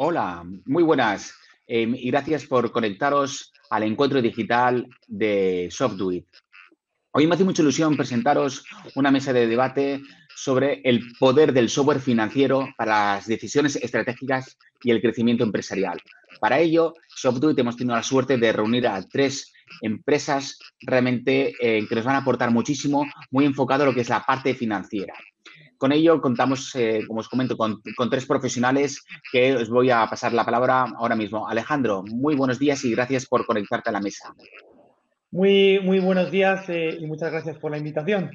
[0.00, 1.34] Hola, muy buenas
[1.66, 6.24] em, y gracias por conectaros al encuentro digital de SoftDuit.
[7.10, 8.64] Hoy me hace mucha ilusión presentaros
[8.94, 10.00] una mesa de debate
[10.36, 16.00] sobre el poder del software financiero para las decisiones estratégicas y el crecimiento empresarial.
[16.38, 19.52] Para ello, SoftDuit hemos tenido la suerte de reunir a tres
[19.82, 24.08] empresas realmente eh, que nos van a aportar muchísimo, muy enfocado a lo que es
[24.10, 25.14] la parte financiera.
[25.78, 30.32] Con ello contamos, eh, como os comento, con, tres profesionales que os voy a pasar
[30.32, 31.48] la palabra ahora mismo.
[31.48, 34.34] Alejandro, muy buenos días y gracias por conectarte a la mesa.
[35.30, 38.30] Muy, muy buenos días eh, y muchas gracias por la invitación.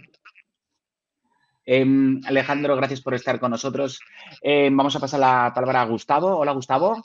[1.66, 4.00] Em, Alejandro, gracias por estar con nosotros.
[4.42, 6.38] Em, vamos a pasar la palabra a Gustavo.
[6.38, 7.04] Hola, Gustavo.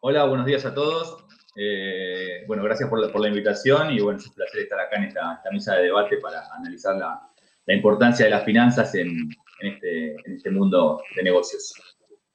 [0.00, 1.24] Hola, buenos días a todos.
[1.54, 5.40] Eh, bueno, gracias por la, invitación y bueno, es un placer estar acá en esta,
[5.52, 7.31] mesa de debate para analizar la,
[7.68, 9.28] importancia de las finanzas en,
[9.60, 11.72] este, en este mundo de negocios.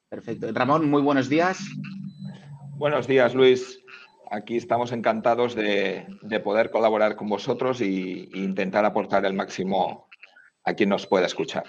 [0.08, 0.50] Perfecto.
[0.52, 1.58] Ramón, muy buenos días.
[2.76, 3.82] Buenos días, Luis.
[4.30, 6.06] Aquí estamos encantados de,
[6.44, 7.86] poder colaborar con vosotros e
[8.34, 10.08] intentar aportar el máximo
[10.64, 11.64] a quien nos pueda escuchar.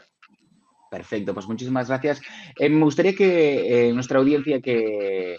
[0.92, 2.22] Perfecto, pues muchísimas gracias.
[2.58, 5.38] Eh, me gustaría que eh, nuestra audiencia, que,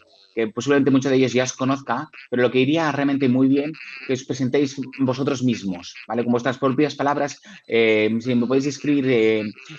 [0.54, 3.72] posiblemente muchos de ellos ya os conozca, pero lo que iría realmente muy bien
[4.06, 6.22] que os presentéis vosotros mismos, ¿vale?
[6.24, 9.04] Con vuestras propias palabras, eh, si me podéis escribir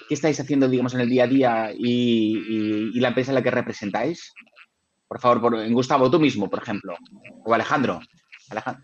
[0.07, 3.51] qué estáis haciendo, digamos, en el día a día y, la empresa a la que
[3.51, 4.33] representáis.
[5.07, 6.95] Por favor, en Gustavo, tú mismo, por ejemplo,
[7.43, 7.99] o Alejandro.
[8.49, 8.83] Alejandro.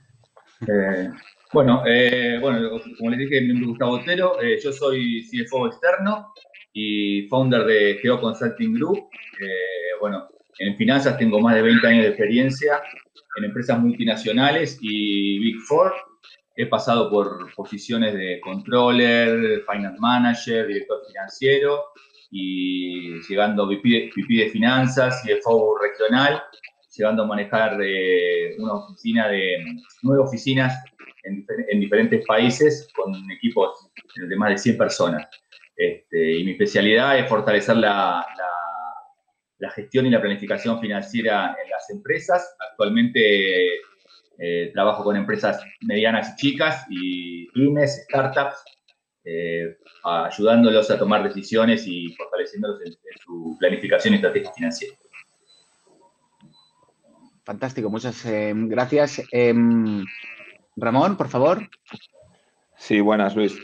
[1.53, 5.67] Bueno, eh, bueno, como les dije, mi nombre es Gustavo Otero, eh, yo soy CFO
[5.67, 6.33] externo
[6.73, 8.97] y founder de Geo Consulting Group.
[9.39, 10.27] Eh, bueno,
[10.59, 12.81] en finanzas tengo más de 20 años de experiencia
[13.37, 15.93] en empresas multinacionales y Big Four.
[16.55, 21.83] He pasado por posiciones de controller, finance manager, director financiero
[22.31, 26.41] y llegando a VP, de finanzas, CFO regional,
[26.95, 27.77] llegando a manejar
[28.57, 29.57] una oficina de
[30.01, 30.83] nueve oficinas
[31.23, 35.27] en, diferentes países con equipos de más de 100 personas.
[35.75, 38.56] Este, y mi especialidad es fortalecer la, la,
[39.71, 42.55] gestión y la planificación financiera en las empresas.
[42.71, 43.79] Actualmente
[44.37, 48.63] eh, trabajo con empresas medianas y chicas y pymes, startups,
[49.25, 52.93] eh, ayudándolos a tomar decisiones y fortaleciéndolos en,
[53.25, 54.95] su planificación y estrategia financiera.
[57.43, 59.21] Fantástico, muchas eh, gracias.
[59.31, 60.05] Em,
[60.75, 61.67] Ramón, por favor.
[62.77, 63.57] Sí, buenas, Luis.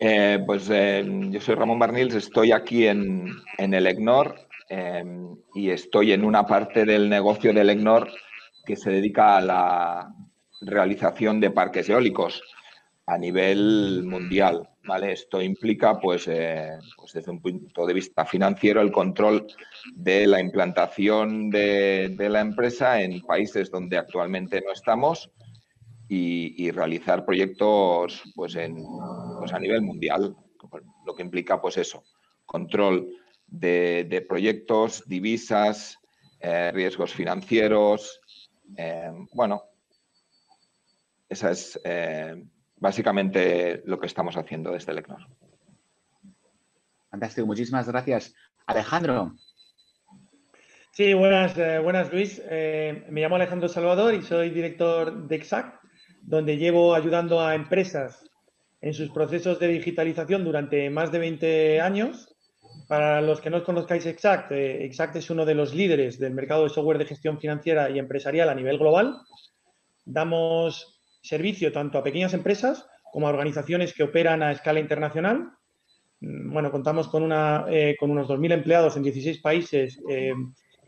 [0.00, 3.28] Eh, pues eh, yo soy Ramón Barnils, estoy aquí en,
[3.58, 4.34] el EGNOR
[4.68, 8.10] em, y estoy en una parte del negocio del EGNOR
[8.64, 10.14] que se dedica a la
[10.60, 12.42] realización de parques eólicos
[13.06, 14.68] a nivel mundial.
[14.86, 15.12] ¿vale?
[15.12, 19.46] Esto implica, pues, eh, pues, desde un punto de vista financiero, el control
[19.94, 25.30] de la implantación de, la empresa en países donde actualmente no estamos
[26.08, 28.76] y, realizar proyectos pues, en,
[29.38, 30.36] pues a nivel mundial,
[31.06, 32.04] lo que implica pues eso,
[32.46, 33.08] control
[33.58, 35.98] de, proyectos, divisas,
[36.40, 38.20] eh, riesgos financieros.
[38.76, 39.62] Eh, bueno,
[41.28, 42.44] esa es eh,
[42.76, 45.26] básicamente lo que estamos haciendo desde el ECNOR.
[47.10, 48.34] Fantástico, muchísimas gracias.
[48.66, 49.34] Alejandro.
[50.92, 52.40] Sí, buenas, buenas Luis.
[52.48, 55.80] me llamo Alejandro Salvador y soy director de EXAC,
[56.22, 58.30] donde llevo ayudando a empresas
[58.80, 62.33] en sus procesos de digitalización durante más de 20 años.
[62.86, 66.64] Para los que no conozcáis Exact, eh, Exact es uno de los líderes del mercado
[66.64, 69.16] de software de gestión financiera y empresarial a nivel global.
[70.04, 75.50] Damos servicio tanto a pequeñas empresas como a organizaciones que operan a escala internacional.
[76.20, 80.34] Mm, bueno, contamos con, una, eh, con unos 2.000 empleados en 16 países eh,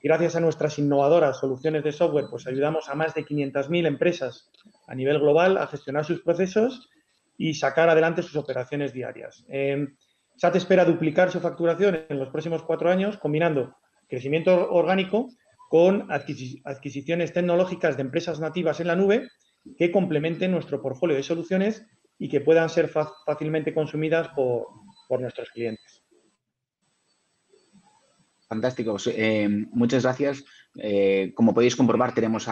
[0.03, 4.51] y gracias a nuestras innovadoras soluciones de software, pues ayudamos a más de 500.000 empresas
[4.87, 6.91] a nivel global a gestionar sus procesos
[7.39, 9.45] y sacar adelante sus operaciones diarias.
[9.49, 9.87] Eh,
[10.37, 13.77] SAT espera duplicar su facturación en los próximos cuatro años, combinando
[14.09, 15.29] crecimiento orgánico
[15.69, 19.29] con adquisiciones tecnológicas de empresas nativas en la nube
[19.79, 21.85] que complementen nuestro portfolio de soluciones
[22.19, 24.67] y que puedan ser fácilmente consumidas por,
[25.21, 26.05] nuestros clientes.
[28.49, 28.97] Fantástico.
[29.07, 30.45] Eh, muchas gracias.
[30.77, 32.49] Eh, como podéis comprobar, tenemos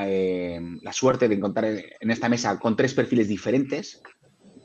[0.00, 1.64] eh, la suerte de encontrar
[2.00, 4.02] en esta mesa con tres perfiles diferentes.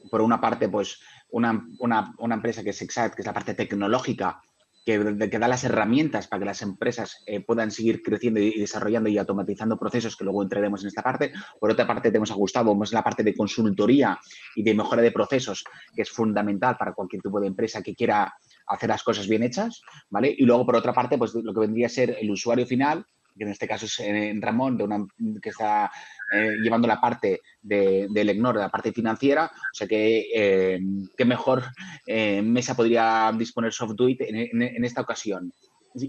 [0.09, 0.99] Por una parte, pues
[1.33, 4.41] una, empresa que es Exact, que es la parte tecnológica,
[4.85, 9.17] que, da las herramientas para que las empresas eh, puedan seguir creciendo y desarrollando y
[9.17, 11.31] automatizando procesos que luego entraremos en esta parte.
[11.59, 14.19] Por otra parte, tenemos a Gustavo, es la parte de consultoría
[14.55, 15.63] y de mejora de procesos,
[15.95, 18.33] que es fundamental para cualquier tipo de empresa que quiera
[18.67, 20.35] hacer las cosas bien hechas, ¿vale?
[20.37, 23.05] Y luego, por otra parte, pues lo que vendría a ser el usuario final,
[23.37, 25.05] que en este caso es eh, Ramón, de una,
[25.41, 25.91] que está
[26.33, 30.79] eh, llevando la parte de, del EGNOR, de la parte financiera, o sea que eh,
[31.17, 31.63] qué mejor
[32.07, 35.51] mesa podría disponer SoftDuit en, en, esta ocasión.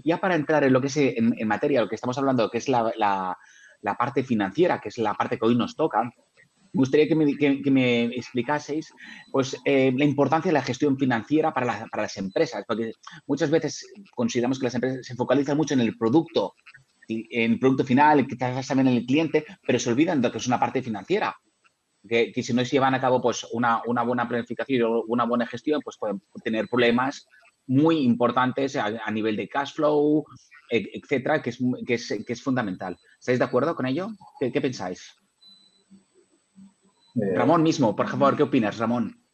[0.03, 2.67] Ya para entrar en lo que es en, materia, lo que estamos hablando, que es
[2.67, 3.37] la, la,
[3.81, 6.11] la parte financiera, que es la parte que hoy nos toca,
[6.75, 8.93] me gustaría que me, explicaseis
[9.31, 12.91] pues, eh, la importancia de la gestión financiera para, las empresas, porque
[13.27, 16.53] muchas veces consideramos que las empresas se focalizan mucho en el producto,
[17.07, 20.47] en el producto final, quizás también en el cliente, pero se olvidan de que es
[20.47, 21.35] una parte financiera.
[22.07, 25.81] Que, si no se llevan a cabo pues, una, buena planificación o una buena gestión,
[25.83, 27.27] pues pueden tener problemas
[27.67, 30.23] muy importantes a, nivel de cash flow,
[30.69, 32.95] e, etcétera, que es, que es, fundamental.
[33.19, 34.09] ¿Estáis de acuerdo con ello?
[34.39, 35.15] qué pensáis?
[37.15, 39.25] Eh, Ramón mismo, por favor, ¿qué opinas, Ramón?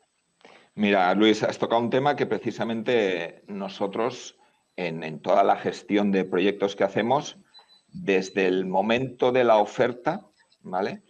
[0.76, 4.38] Mira, Luis, has tocado un tema que precisamente nosotros
[4.76, 7.38] en, toda la gestión de proyectos que hacemos,
[7.92, 10.26] desde el momento de la oferta,
[10.62, 11.04] ¿vale?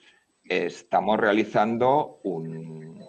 [0.43, 2.99] Estamos realizando un,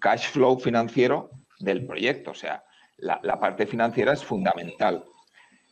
[0.00, 1.30] cash flow financiero
[1.60, 2.32] del proyecto.
[2.32, 2.64] O sea,
[2.98, 5.04] la, parte financiera es fundamental.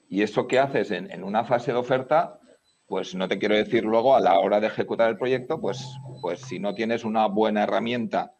[0.08, 2.40] Y eso que haces en, una fase de oferta
[2.86, 6.40] pues no te quiero decir luego a la hora de ejecutar el proyecto, pues, pues
[6.40, 8.34] si no tienes una buena herramienta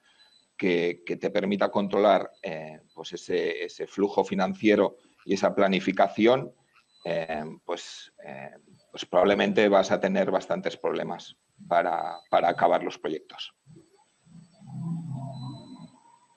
[0.61, 6.53] que, te permita controlar eh, pues ese, flujo financiero y esa planificación,
[7.05, 8.51] eh, pues, eh,
[8.91, 11.37] pues probablemente vas a tener bastantes problemas
[11.69, 13.55] para, acabar los proyectos.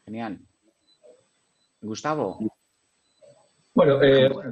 [0.05, 0.39] Genial.
[1.81, 2.39] Gustavo.
[3.73, 3.99] Bueno,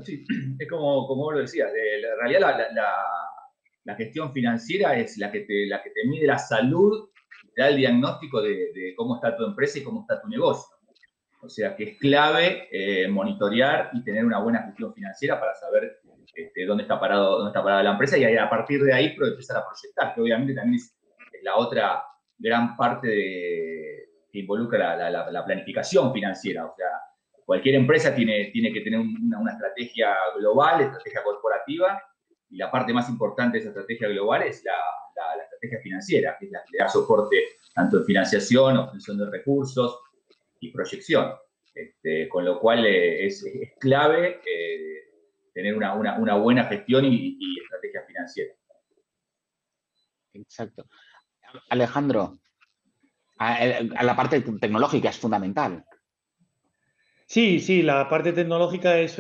[0.04, 0.26] sí,
[0.60, 2.96] es como, como lo decías, en realidad la
[3.84, 7.10] la gestión financiera es la que te, la que te mide la salud,
[7.56, 10.76] te da el diagnóstico de, cómo está tu empresa y cómo está tu negocio.
[11.42, 16.01] O sea que es clave eh, monitorear y tener una buena gestión financiera para saber
[16.34, 19.58] este, dónde, está parado, dónde está parada la empresa y a partir de ahí empezar
[19.58, 20.96] a proyectar, que obviamente también es,
[21.44, 22.04] la otra
[22.38, 23.08] gran parte
[24.32, 26.66] que involucra la, planificación financiera.
[26.66, 26.88] O sea,
[27.46, 32.00] cualquier empresa tiene, tiene que tener una, una estrategia global, estrategia corporativa,
[32.52, 34.74] y la parte más importante de esa estrategia global es la,
[35.42, 37.38] estrategia financiera, que es la que da soporte
[37.74, 40.00] tanto en financiación, obtención de recursos
[40.60, 41.34] y proyección.
[41.74, 43.46] Este, con lo cual eh, es,
[43.80, 45.01] clave eh,
[45.54, 45.96] tener una,
[46.38, 48.54] buena gestión y, estrategia financiera.
[50.34, 50.86] Exacto.
[51.70, 52.38] Alejandro,
[53.38, 55.84] a la parte tecnológica es fundamental.
[57.32, 59.16] Sí, sí, la parte tecnológica es,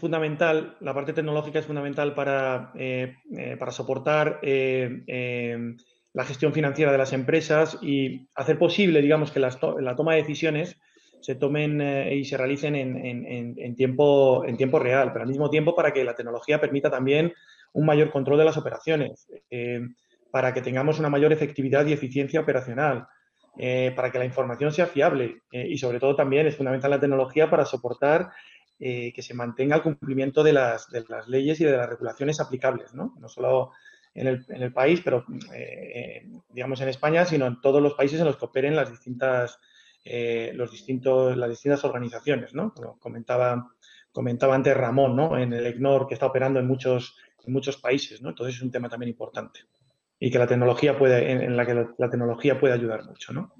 [0.00, 0.76] fundamental.
[0.80, 5.76] La parte tecnológica es fundamental para, eh, eh, para soportar eh,
[6.12, 10.76] la gestión financiera de las empresas y hacer posible, digamos, que la toma de decisiones
[11.26, 11.80] se tomen
[12.12, 16.14] y se realicen en, tiempo, en tiempo real, pero al mismo tiempo para que la
[16.14, 17.32] tecnología permita también
[17.72, 19.26] un mayor control de las operaciones,
[20.30, 23.08] para que tengamos una mayor efectividad y eficiencia operacional
[23.58, 27.00] eh, para que la información sea fiable eh, y sobre todo también es fundamental la
[27.00, 28.28] tecnología para soportar
[28.78, 32.38] eh, que se mantenga el cumplimiento de las, de las, leyes y de las regulaciones
[32.38, 33.72] aplicables, no, no solo
[34.12, 35.24] en el, en el, país, pero
[36.50, 39.58] digamos en España, sino en todos los países en los que operen las distintas,
[40.54, 42.54] los distintos, las distintas organizaciones.
[42.54, 42.72] ¿no?
[42.72, 43.72] Como comentaba,
[44.12, 45.38] comentaba antes Ramón, ¿no?
[45.38, 48.22] en el EGNOR que está operando en muchos, en muchos países.
[48.22, 48.30] ¿no?
[48.30, 49.60] Entonces es un tema también importante
[50.18, 53.52] y que la tecnología puede, en, la que la, tecnología puede ayudar mucho, ¿no?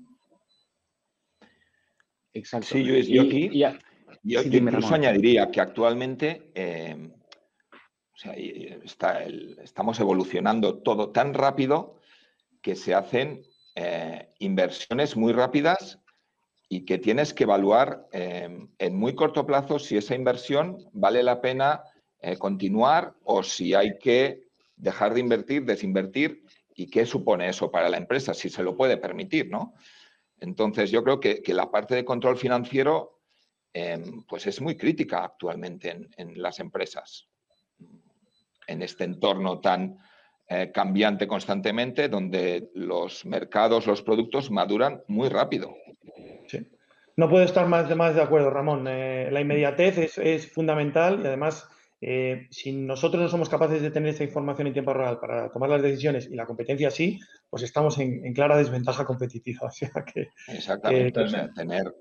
[2.33, 2.69] Exacto.
[2.69, 3.51] Sí, yo, aquí
[4.23, 7.11] yo, incluso añadiría que actualmente eh,
[9.63, 12.01] estamos evolucionando todo tan rápido
[12.63, 13.43] que se hacen
[13.75, 16.01] eh, inversiones muy rápidas
[16.69, 21.41] y que tienes que evaluar eh, en muy corto plazo si esa inversión vale la
[21.41, 21.83] pena
[22.39, 26.43] continuar o si hay que dejar de invertir, desinvertir
[26.75, 29.75] y qué supone eso para la empresa, si se lo puede permitir, ¿no?
[30.39, 33.21] Entonces, yo creo que, la parte de control financiero
[33.73, 37.29] em, pues es muy crítica actualmente en, las empresas,
[38.67, 39.99] en este entorno tan
[40.49, 45.75] eh, cambiante constantemente, donde los mercados, los productos maduran muy rápido.
[47.17, 48.87] No puedo estar más de, más de acuerdo, Ramón.
[48.89, 51.69] Eh, la inmediatez es, es fundamental y además
[52.01, 55.71] eh, si nosotros no somos capaces de tener esta información en tiempo real para tomar
[55.71, 57.19] las decisiones y la competencia sí,
[57.49, 59.71] pues estamos en, clara desventaja competitiva.
[60.49, 61.25] Exactamente.
[61.55, 61.95] tener,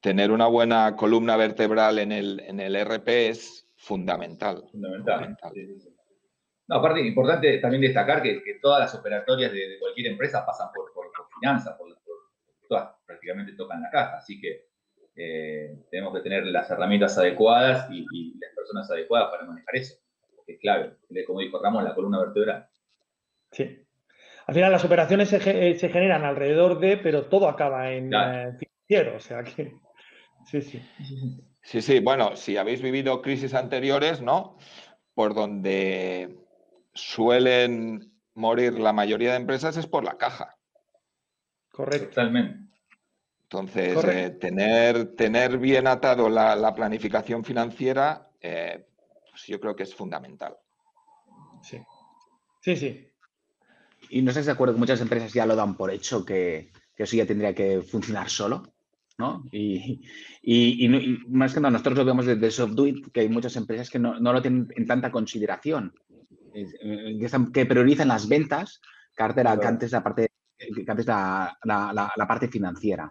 [0.00, 4.64] tener una buena columna vertebral en el, en el RP es fundamental.
[4.70, 5.36] Fundamental.
[6.68, 11.06] aparte, importante también destacar que, todas las operatorias de, cualquier empresa pasan por, por,
[11.40, 11.88] finanzas, por,
[12.68, 14.16] todas prácticamente tocan la caja.
[14.16, 14.66] Así que
[15.16, 19.96] eh, tenemos que tener las herramientas adecuadas y, las personas adecuadas para manejar eso,
[20.34, 20.96] porque es clave,
[21.26, 22.68] como dijo Ramón, la columna vertebral.
[23.50, 23.82] Sí.
[24.46, 28.10] Al final las operaciones se, generan alrededor de, pero todo acaba en
[28.58, 29.72] financiero, o sea que...
[30.44, 30.82] Sí, sí.
[31.62, 34.56] Sí, sí, bueno, si habéis vivido crisis anteriores, ¿no?
[35.14, 36.38] Por donde
[36.94, 40.55] suelen morir la mayoría de empresas es por la caja.
[41.76, 42.08] Correcto.
[42.08, 42.66] Totalmente.
[43.42, 48.86] Entonces, eh, tener, tener bien atado la, planificación financiera, eh,
[49.30, 50.56] pues yo creo que es fundamental.
[51.62, 51.78] Sí,
[52.62, 53.08] sí, sí.
[54.08, 57.16] Y no estás de acuerdo que muchas empresas ya lo dan por hecho que, eso
[57.16, 58.62] ya tendría que funcionar solo,
[59.18, 59.44] ¿no?
[59.52, 60.00] Y,
[61.28, 64.40] más que nada, nosotros lo vemos desde SoftDuit, que hay muchas empresas que no, lo
[64.40, 65.92] tienen en tanta consideración,
[66.54, 67.18] eh,
[67.52, 68.80] que, priorizan las ventas
[69.14, 73.10] que antes la parte, que antes la, la parte financiera.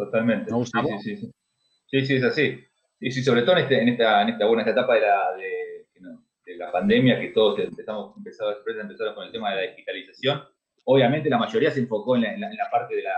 [0.00, 0.50] Totalmente.
[0.50, 2.06] Sí, sí, sí, sí.
[2.06, 2.58] Sí, es así.
[3.00, 6.56] Y sí, sobre todo en, este, en, esta, en esta buena etapa de la, de,
[6.56, 10.42] la pandemia, que todos empezamos, empezamos, empezaron con el tema de la digitalización.
[10.84, 13.14] Obviamente la mayoría se enfocó en la, parte de la,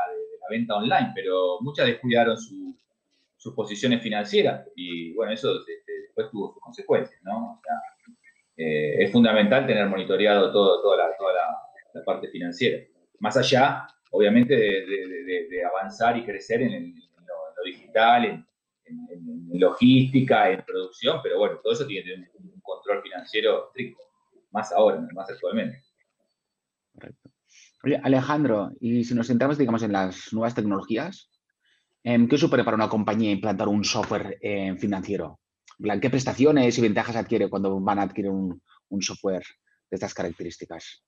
[0.51, 2.77] venta online, pero muchas descuidaron su,
[3.37, 7.55] sus posiciones financieras y bueno, eso este, después tuvo sus consecuencias, ¿no?
[7.55, 7.75] O sea,
[8.57, 11.59] eh, es fundamental tener monitoreado todo, toda, la, toda la,
[12.01, 12.85] parte financiera.
[13.21, 18.47] Más allá obviamente de, avanzar y crecer en, lo, digital,
[18.85, 24.03] en, logística, en producción, pero bueno, todo eso tiene un, control financiero estricto,
[24.51, 25.83] más ahora, más actualmente.
[26.95, 27.31] Correcto.
[27.85, 31.31] Oye, Alejandro, y si nos centramos, digamos, en las nuevas tecnologías,
[32.05, 35.41] em, ¿qué supone para una compañía implantar un software eh, financiero?
[36.01, 38.63] ¿Qué prestaciones y ventajas adquiere cuando van a adquirir un,
[39.01, 39.45] software
[39.91, 41.03] de estas características?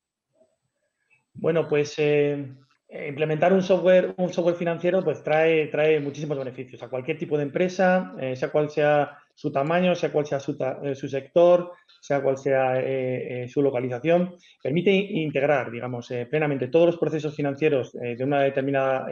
[1.35, 2.55] Bueno, pues eh,
[2.95, 7.37] eh, implementar un software, un software financiero pues trae, trae muchísimos beneficios a cualquier tipo
[7.37, 12.23] de empresa, eh, sea cual sea su tamaño, sea cual sea su, eh, sector, sea
[12.23, 14.37] cual sea su localización.
[14.63, 19.09] Permite integrar, digamos, plenamente todos los procesos financieros de una determinada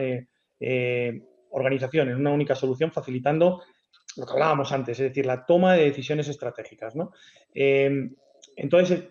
[1.49, 3.63] organización en una única solución, facilitando
[4.15, 6.95] lo que hablábamos antes, es decir, la toma de decisiones estratégicas.
[6.95, 7.11] ¿no?
[7.53, 9.09] entonces,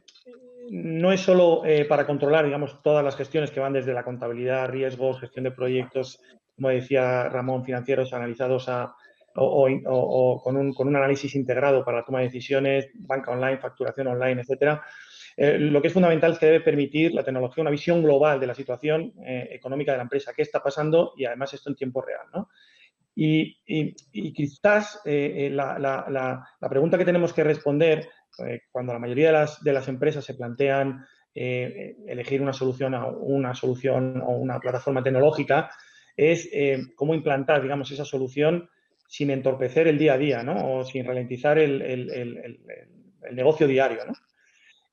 [0.71, 4.69] no es solo eh, para controlar, digamos, todas las gestiones que van desde la contabilidad,
[4.69, 6.21] riesgos, gestión de proyectos,
[6.54, 8.95] como decía Ramón, financieros analizados a,
[9.35, 14.83] o, con, un, análisis integrado para la toma de decisiones, banca online, facturación online, etcétera.
[15.37, 18.47] Eh, lo que es fundamental es que debe permitir la tecnología una visión global de
[18.47, 22.02] la situación eh, económica de la empresa, qué está pasando y además esto en tiempo
[22.02, 22.26] real.
[22.35, 22.50] ¿no?
[23.14, 23.59] Y,
[24.33, 29.72] quizás la, la, pregunta que tenemos que responder eh, cuando la mayoría de las, de
[29.72, 35.70] las empresas se plantean eh, elegir una solución, una solución o una plataforma tecnológica,
[36.16, 38.68] es eh, cómo implantar, digamos, esa solución
[39.06, 40.78] sin entorpecer el día a día, ¿no?
[40.78, 44.12] O sin ralentizar el, el, el, negocio diario, ¿no?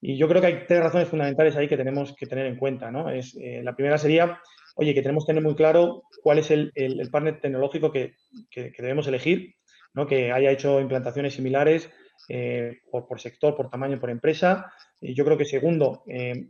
[0.01, 2.91] Y yo creo que hay tres razones fundamentales ahí que tenemos que tener en cuenta,
[2.91, 3.10] ¿no?
[3.10, 4.39] Es, la primera sería,
[4.75, 6.72] oye, que tenemos que tener muy claro cuál es el,
[7.12, 8.15] partner tecnológico que,
[8.50, 9.55] que, que, debemos elegir,
[9.93, 10.08] ¿no?
[10.08, 11.89] Que haya hecho implantaciones similares
[12.28, 14.72] eh, por, sector, por tamaño, por empresa.
[15.02, 16.50] Y yo creo que segundo, eh,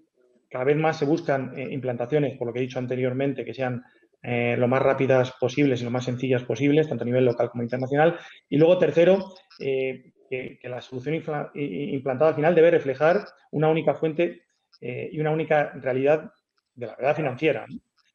[0.49, 3.83] cada vez más se buscan eh, implantaciones, por lo que he dicho anteriormente, que sean
[4.21, 8.19] lo más rápidas posibles y lo más sencillas posibles, tanto a nivel local como internacional.
[8.49, 11.23] Y luego tercero, que, la solución
[11.55, 14.41] implantada al final debe reflejar una única fuente
[14.81, 16.33] y una única realidad
[16.75, 17.65] de la verdad financiera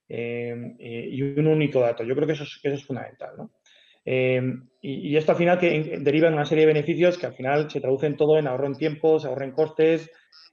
[0.07, 2.05] y un único dato.
[2.05, 3.31] Yo creo que eso es, que eso es fundamental.
[3.39, 3.51] ¿no?
[4.87, 7.81] Y, esto al final que deriva en una serie de beneficios que al final se
[7.81, 10.11] traducen todo en ahorro en tiempos, ahorro en costes.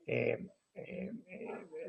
[0.07, 1.11] Eh, eh,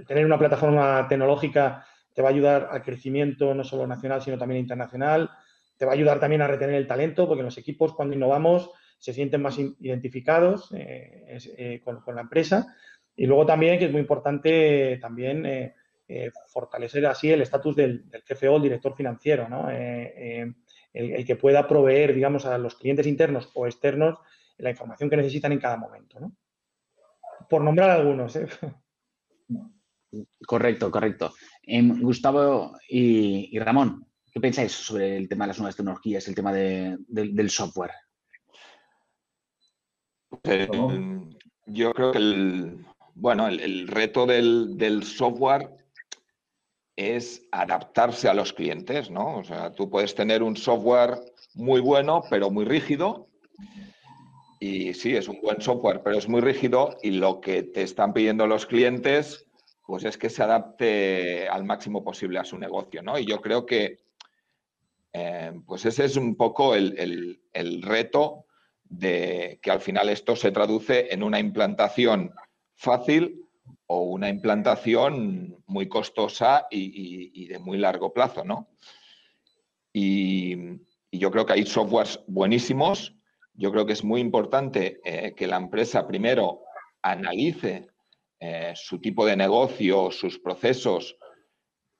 [0.08, 4.60] tener una plataforma tecnológica te va a ayudar al crecimiento no solo nacional, sino también
[4.60, 5.30] internacional.
[5.76, 9.12] Te va a ayudar también a retener el talento, porque los equipos cuando innovamos se
[9.12, 12.74] sienten más identificados eh, con, la empresa.
[13.14, 15.72] Y luego también, que es muy importante también
[16.48, 19.68] fortalecer así el estatus del, del, CFO, el director financiero, ¿no?
[20.92, 24.18] El, que pueda proveer, digamos, a los clientes internos o externos
[24.58, 26.36] la información que necesitan en cada momento, ¿no?
[27.48, 28.46] Por nombrar algunos, ¿eh?
[30.46, 31.32] Correcto, correcto.
[31.62, 36.52] Em, Gustavo y, Ramón, ¿qué pensáis sobre el tema de las nuevas tecnologías, el tema
[36.52, 37.92] del software?
[40.44, 40.68] Eh,
[41.66, 42.84] yo creo que el,
[43.14, 45.70] bueno, el, reto del, del, software
[46.96, 49.38] es adaptarse a los clientes, ¿no?
[49.38, 51.18] O sea, tú puedes tener un software
[51.54, 53.28] muy bueno, pero muy rígido.
[54.60, 58.12] Y sí, es un buen software, pero es muy rígido y lo que te están
[58.12, 59.46] pidiendo los clientes,
[59.86, 63.18] pues es que se adapte al máximo posible a su negocio, ¿no?
[63.18, 64.02] Y yo creo que
[65.14, 67.38] Eh, pues ese es un poco el,
[67.82, 68.46] reto
[68.84, 72.32] de que al final esto se traduce en una implantación
[72.74, 73.41] fácil
[73.92, 78.70] o una implantación muy costosa y, de muy largo plazo, ¿no?
[79.92, 80.80] Y,
[81.14, 83.14] yo creo que hay softwares buenísimos.
[83.52, 86.62] Yo creo que es muy importante eh, que la empresa primero
[87.02, 87.88] analice
[88.40, 91.18] eh, su tipo de negocio, sus procesos,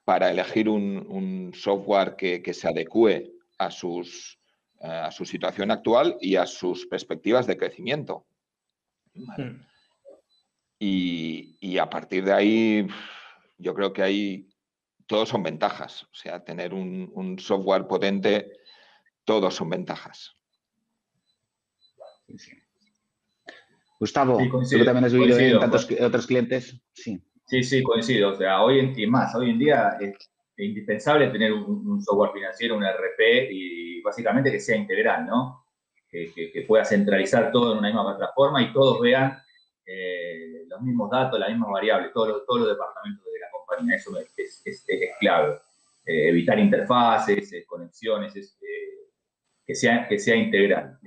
[0.05, 4.39] para elegir un, software que, se adecue a, sus,
[4.81, 8.25] eh, su situación actual y a sus perspectivas de crecimiento.
[9.15, 9.72] Hmm.
[10.85, 12.89] Y, a partir de ahí,
[13.57, 14.49] yo creo que ahí
[15.07, 16.03] todos son ventajas.
[16.05, 18.51] O sea, tener un, software potente,
[19.25, 20.35] todos son ventajas.
[24.01, 26.83] Gustavo, ¿tú también has vivido en tantos otros clientes?
[26.93, 27.23] Sí.
[27.47, 28.31] Sí, sí, coincido.
[28.31, 32.85] O sea, hoy en, más, hoy en día es, indispensable tener un, software financiero, un
[32.85, 35.65] RP y básicamente que sea integral, ¿no?
[36.11, 39.39] Que, pueda centralizar todo en una misma plataforma y todos vean
[39.87, 40.42] eh,
[40.73, 43.97] los mismos datos, las mismas variables, todos los, todos los departamentos de la compañía.
[43.97, 44.87] Eso es, es,
[45.21, 45.61] clave.
[46.05, 48.35] Eh, evitar interfaces, eh, conexiones,
[49.65, 50.99] que, sea, que sea integral.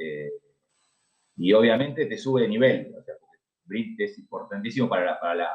[1.37, 2.95] y obviamente te sube de nivel.
[2.97, 3.15] O sea,
[3.97, 5.49] es importantísimo para para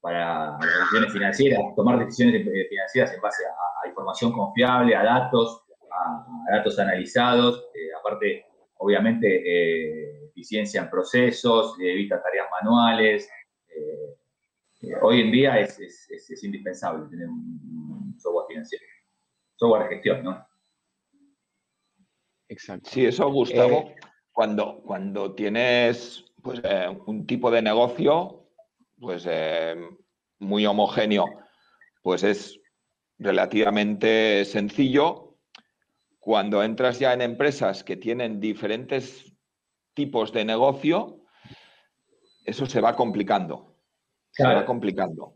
[0.00, 6.56] para las decisiones financieras, tomar decisiones financieras en base a, información confiable, a datos, a,
[6.56, 8.44] datos analizados, eh, aparte,
[8.76, 13.28] obviamente, eh, eficiencia en procesos, evita tareas manuales.
[14.98, 18.84] Eh, hoy en día es, es, indispensable tener un, software financiero,
[19.56, 20.46] software de gestión, ¿no?
[22.48, 22.90] Exacto.
[22.90, 23.92] Sí, eso, Gustavo,
[24.32, 26.60] cuando, cuando tienes pues,
[27.06, 28.46] un tipo de negocio
[28.98, 29.76] pues eh,
[30.40, 31.26] muy homogéneo,
[32.02, 32.58] pues es
[33.18, 35.36] relativamente sencillo.
[36.18, 39.36] Cuando entras ya en empresas que tienen diferentes
[39.94, 41.20] tipos de negocio,
[42.44, 43.77] eso se va complicando.
[44.30, 45.34] Se va complicando.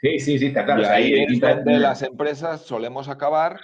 [0.00, 0.82] Sí, sí, sí, está claro.
[0.82, 3.60] Y ahí es donde las empresas solemos acabar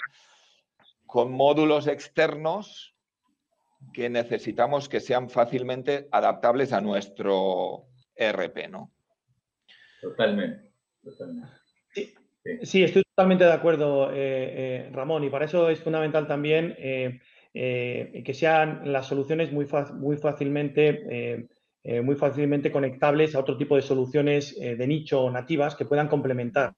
[1.07, 2.95] con módulos externos
[3.93, 8.93] que necesitamos que sean fácilmente adaptables a nuestro ERP, ¿no?
[10.01, 10.71] Totalmente,
[12.63, 12.83] Sí.
[12.83, 17.21] estoy totalmente de acuerdo, eh, eh, Ramón, y para eso es fundamental también eh,
[17.53, 21.49] que sean las soluciones muy, muy, fácilmente,
[22.03, 26.75] muy fácilmente conectables a otro tipo de soluciones de nicho nativas que puedan complementar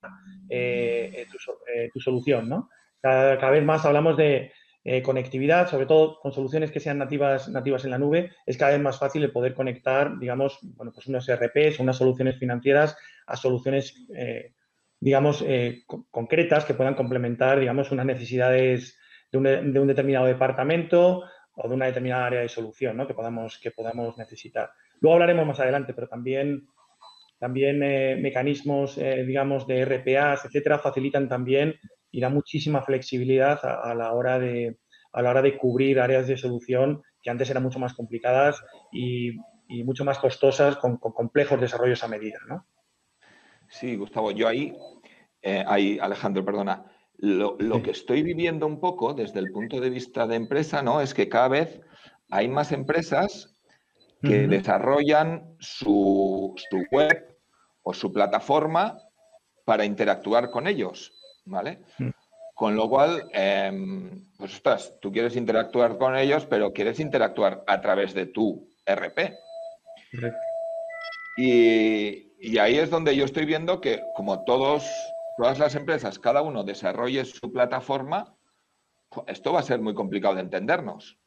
[1.93, 2.49] tu, solución.
[2.49, 2.69] ¿no?
[3.01, 7.85] cada, vez más hablamos de, eh, conectividad, sobre todo con soluciones que sean nativas, nativas
[7.85, 11.29] en la nube, es cada vez más fácil el poder conectar, digamos, bueno, pues unos
[11.29, 14.55] RPs, unas soluciones financieras a soluciones, eh,
[14.99, 18.99] digamos, eh, concretas que puedan complementar, digamos, unas necesidades
[19.31, 21.25] de un, determinado departamento
[21.57, 23.07] o de una determinada área de solución ¿no?
[23.07, 24.71] que, podamos, que podamos necesitar.
[25.01, 26.69] Luego hablaremos más adelante, pero también,
[27.39, 27.79] también
[28.21, 31.75] mecanismos, digamos, de RPAs, etcétera, facilitan también
[32.11, 34.79] y da muchísima flexibilidad a, la hora de,
[35.13, 39.33] a la hora de cubrir áreas de solución que antes eran mucho más complicadas y,
[39.85, 42.67] mucho más costosas con, complejos desarrollos a medida, ¿no?
[43.69, 44.77] Sí, Gustavo, yo ahí,
[45.43, 46.85] eh, ahí Alejandro, perdona,
[47.19, 51.01] lo, que estoy viviendo un poco desde el punto de vista de empresa, ¿no?
[51.01, 51.81] Es que cada vez
[52.31, 53.50] hay más empresas
[54.23, 57.39] que desarrollan su, su web
[57.83, 58.99] o su plataforma
[59.65, 61.13] para interactuar con ellos.
[61.45, 61.81] ¿vale?
[61.99, 62.11] Mm.
[62.55, 67.81] Con lo cual, em, pues estás, tú quieres interactuar con ellos, pero quieres interactuar a
[67.81, 69.35] través de tu RP.
[71.37, 74.85] Y, ahí es donde yo estoy viendo que como todos,
[75.39, 78.37] todas las empresas, cada uno desarrolle su plataforma,
[79.27, 81.19] esto va a ser muy complicado de entendernos.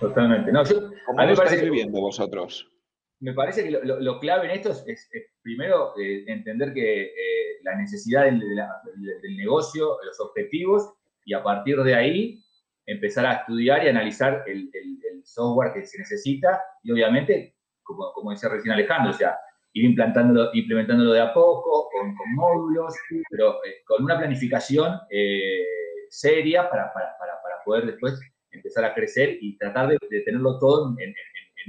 [0.00, 0.52] Totalmente.
[0.52, 0.62] No,
[1.06, 2.70] ¿Cómo lo estáis viviendo vosotros?
[3.20, 5.10] me parece que lo, clave en esto es,
[5.42, 8.40] primero eh, entender que eh, la necesidad del,
[9.36, 10.92] negocio, los objetivos,
[11.24, 12.42] y a partir de ahí
[12.84, 14.70] empezar a estudiar y analizar el,
[15.24, 19.36] software que se necesita y obviamente, como, como, decía recién Alejandro, o sea,
[19.72, 22.94] ir implantándolo, implementándolo de a poco, con, módulos,
[23.28, 25.00] pero eh, con una planificación
[26.10, 26.92] seria para,
[27.64, 28.20] poder después
[28.56, 31.14] empezar a crecer y tratar de, tenerlo todo en,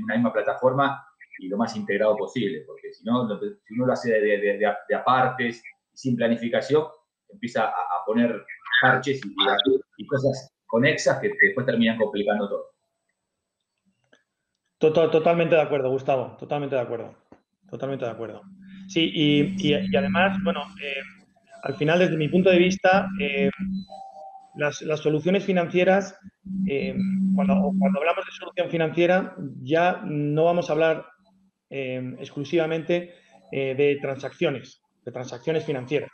[0.04, 1.04] una misma plataforma
[1.40, 6.16] y lo más integrado posible, porque si no, si uno lo hace de, apartes, sin
[6.16, 6.86] planificación,
[7.30, 8.44] empieza a, poner
[8.82, 12.66] parches y, cosas conexas que, después terminan complicando todo.
[14.78, 17.16] Totalmente de acuerdo, Gustavo, totalmente de acuerdo,
[17.70, 18.42] totalmente de acuerdo.
[18.88, 21.02] Sí, y, y, además, bueno, eh,
[21.64, 23.50] al final, desde mi punto de vista, eh,
[24.58, 26.18] las, soluciones financieras,
[26.68, 26.96] eh,
[27.36, 31.06] cuando, hablamos de solución financiera, ya no vamos a hablar
[31.70, 33.14] eh, exclusivamente
[33.50, 36.12] de transacciones, de transacciones financieras,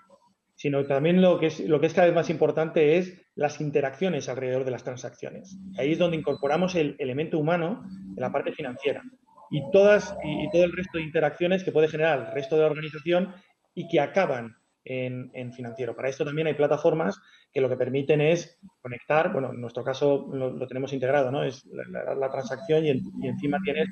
[0.56, 4.30] sino también lo que, es, lo que es cada vez más importante es las interacciones
[4.30, 5.58] alrededor de las transacciones.
[5.78, 7.84] Ahí es donde incorporamos el elemento humano
[8.16, 9.02] en la parte financiera
[9.50, 12.70] y, todas, y, todo el resto de interacciones que puede generar el resto de la
[12.70, 13.34] organización
[13.74, 15.96] y que acaban en, financiero.
[15.96, 17.20] Para esto también hay plataformas
[17.54, 21.44] que lo que permiten es conectar, bueno, en nuestro caso lo, tenemos integrado, ¿no?
[21.44, 22.90] Es la, transacción y,
[23.28, 23.88] encima tienes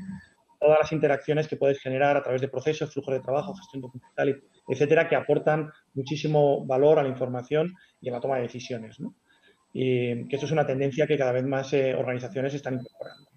[0.60, 4.44] todas las interacciones que puedes generar a través de procesos, flujos de trabajo, gestión documental,
[4.68, 9.16] etcétera, que aportan muchísimo valor a la información y a la toma de decisiones, ¿no?
[9.74, 13.30] Y que esto es una tendencia que cada vez más eh, organizaciones están incorporando.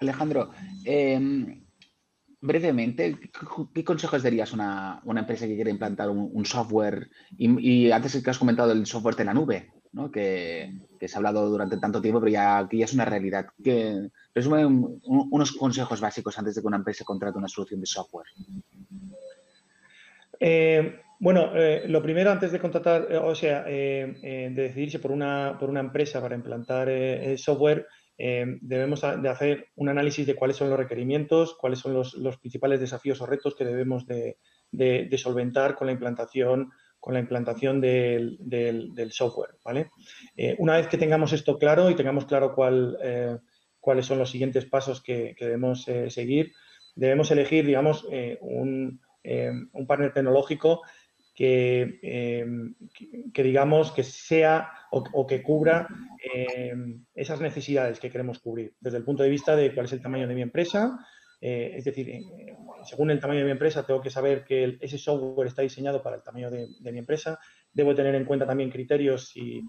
[0.00, 0.50] Alejandro,
[0.84, 1.63] em,
[2.44, 3.18] brevemente,
[3.72, 7.08] ¿qué consejos darías a una, empresa que quiere implantar un, software?
[7.38, 10.10] Y, antes que has comentado el software de la nube, ¿no?
[10.10, 13.46] que, se ha hablado durante tanto tiempo, pero ya, ya es una realidad.
[13.62, 18.26] Que, resume unos consejos básicos antes de que una empresa contrate una solución de software.
[20.38, 25.56] Eh, bueno, eh, lo primero antes de contratar, eh, o sea, de decidirse por una,
[25.58, 26.90] por una empresa para implantar
[27.38, 32.38] software, eh, debemos de hacer un análisis de cuáles son los requerimientos, cuáles son los,
[32.38, 34.38] principales desafíos o retos que debemos de,
[35.16, 39.56] solventar con la implantación, con la implantación del, software.
[39.64, 39.90] ¿vale?
[40.36, 43.38] Eh, una vez que tengamos esto claro y tengamos claro cuál, eh,
[43.80, 46.52] cuáles son los siguientes pasos que, debemos seguir,
[46.94, 48.06] debemos elegir, digamos,
[48.40, 50.82] un, un partner tecnológico
[51.36, 52.74] Em,
[53.32, 55.88] que, digamos que sea o, que cubra
[56.22, 60.02] em, esas necesidades que queremos cubrir desde el punto de vista de cuál es el
[60.02, 60.98] tamaño de mi empresa.
[61.40, 62.22] Eh, es decir, eh,
[62.84, 66.16] según el tamaño de mi empresa, tengo que saber que ese software está diseñado para
[66.16, 67.38] el tamaño de, mi empresa.
[67.72, 69.60] Debo tener en cuenta también criterios y,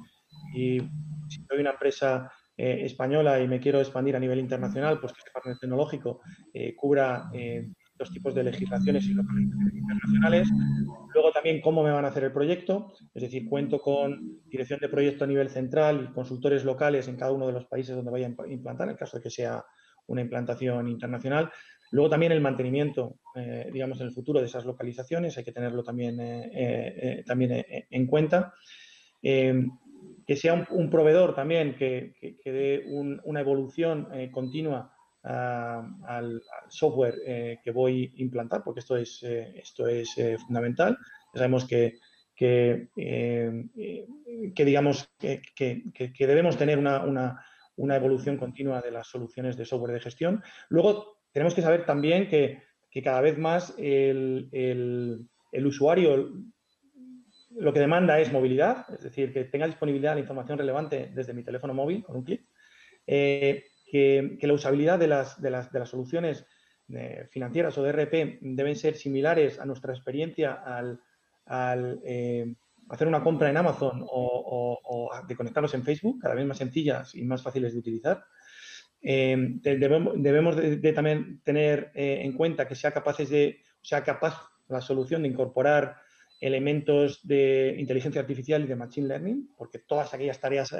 [0.54, 0.80] y
[1.28, 5.20] si soy una empresa eh, española y me quiero expandir a nivel internacional, pues que
[5.20, 6.22] ese partner tecnológico
[6.78, 7.30] cubra
[7.98, 10.50] dos tipos de legislaciones y internacionales.
[11.14, 14.90] Luego también cómo me van a hacer el proyecto, es decir, cuento con dirección de
[14.90, 18.28] proyecto a nivel central y consultores locales en cada uno de los países donde vaya
[18.28, 19.64] a implantar, en caso de que sea
[20.08, 21.50] una implantación internacional.
[21.92, 25.84] Luego también el mantenimiento, eh, digamos, en el futuro de esas localizaciones, hay que tenerlo
[25.84, 28.54] también, eh, eh, también en cuenta.
[29.22, 32.84] que sea un, proveedor también que, que, dé
[33.24, 34.95] una evolución continua
[35.26, 40.98] al, software eh, que voy a implantar, porque esto es, eh, esto es eh, fundamental.
[41.34, 42.00] Sabemos que,
[42.36, 47.46] que, que digamos, que, que, debemos tener una, una,
[47.78, 50.44] una, evolución continua de las soluciones de software de gestión.
[50.70, 52.64] Luego, tenemos que saber también que,
[53.04, 56.32] cada vez más el, el, el usuario
[57.58, 61.34] lo que demanda es movilidad, es decir, que tenga disponibilidad de la información relevante desde
[61.34, 62.48] mi teléfono móvil con un clic.
[63.96, 66.46] Que, la usabilidad de las, de las, de las soluciones
[66.94, 71.00] eh, financieras o de RP deben ser similares a nuestra experiencia al,
[72.04, 72.54] eh,
[72.90, 77.24] hacer una compra en Amazon o, de conectarlos en Facebook, cada vez más sencillas y
[77.24, 78.26] más fáciles de utilizar.
[79.02, 85.22] Eh, debemos, de, también tener en cuenta que sea capaces de, sea capaz la solución
[85.22, 85.98] de incorporar
[86.42, 90.76] elementos de inteligencia artificial y de machine learning, porque todas aquellas tareas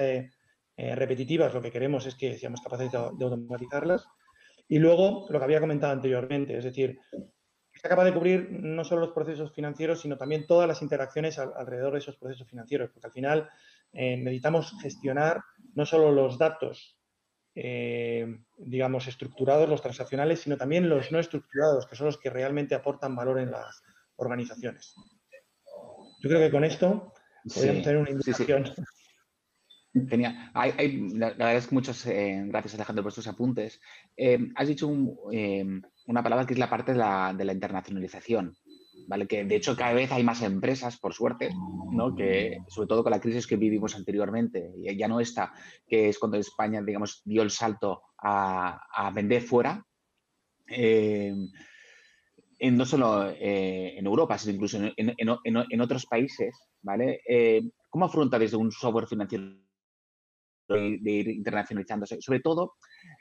[0.78, 4.06] repetitivas, lo que queremos es que seamos capaces de, automatizarlas.
[4.68, 7.00] Y luego, lo que había comentado anteriormente, es decir,
[7.76, 11.94] sea capaz de cubrir no solo los procesos financieros, sino también todas las interacciones alrededor
[11.94, 13.50] de esos procesos financieros, porque al final
[13.94, 15.42] eh, necesitamos gestionar
[15.74, 16.98] no solo los datos,
[17.54, 22.76] eh, digamos, estructurados, los transaccionales, sino también los no estructurados, que son los que realmente
[22.76, 23.84] aportan valor en las
[24.16, 24.96] organizaciones.
[26.22, 27.14] Yo creo que con esto
[27.54, 28.74] podríamos tener una indicación.
[30.10, 30.52] Genial.
[30.54, 33.80] Hay, la, verdad es que muchas eh, gracias Alejandro por estos apuntes.
[34.18, 34.92] Eh, has dicho
[35.32, 35.66] eh,
[36.08, 38.58] una palabra que es la parte de la, internacionalización,
[39.08, 39.26] ¿vale?
[39.26, 41.50] Que de hecho cada vez hay más empresas, por suerte,
[41.92, 42.14] ¿no?
[42.14, 45.54] Que sobre todo con la crisis que vivimos anteriormente, ya no esta,
[45.88, 49.82] que es cuando España, digamos, dio el salto a, vender fuera.
[50.68, 51.50] en,
[52.60, 57.22] no solo en Europa, sino incluso en, en otros países, ¿vale?
[57.90, 59.65] ¿Cómo afronta desde un software financiero
[60.68, 62.76] de, ir internacionalizándose, sobre todo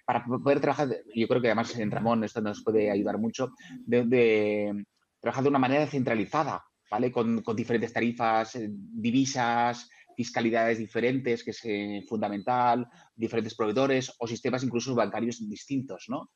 [0.06, 3.52] para poder trabajar, yo creo que además en Ramón esto nos puede ayudar mucho,
[3.86, 4.84] de,
[5.20, 7.10] trabajar de una manera centralizada, ¿vale?
[7.10, 14.62] Con, diferentes tarifas, eh, divisas, fiscalidades diferentes, que es eh, fundamental, diferentes proveedores o sistemas
[14.64, 16.30] incluso bancarios distintos, ¿no?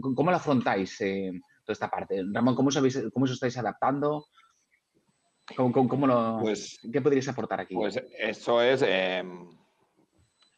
[0.00, 1.32] ¿Cómo lo afrontáis eh,
[1.64, 2.22] toda esta parte?
[2.32, 4.26] Ramón, ¿cómo, sabéis, ¿cómo os estáis adaptando?
[5.54, 7.74] ¿Cómo, lo, pues, ¿Qué podrías aportar aquí?
[7.74, 9.48] Pues eso es, em,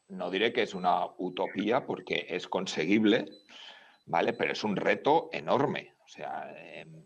[0.09, 3.29] no diré que es una utopía porque es conseguible,
[4.07, 4.33] ¿vale?
[4.33, 5.95] Pero es un reto enorme.
[6.05, 7.05] O sea, em,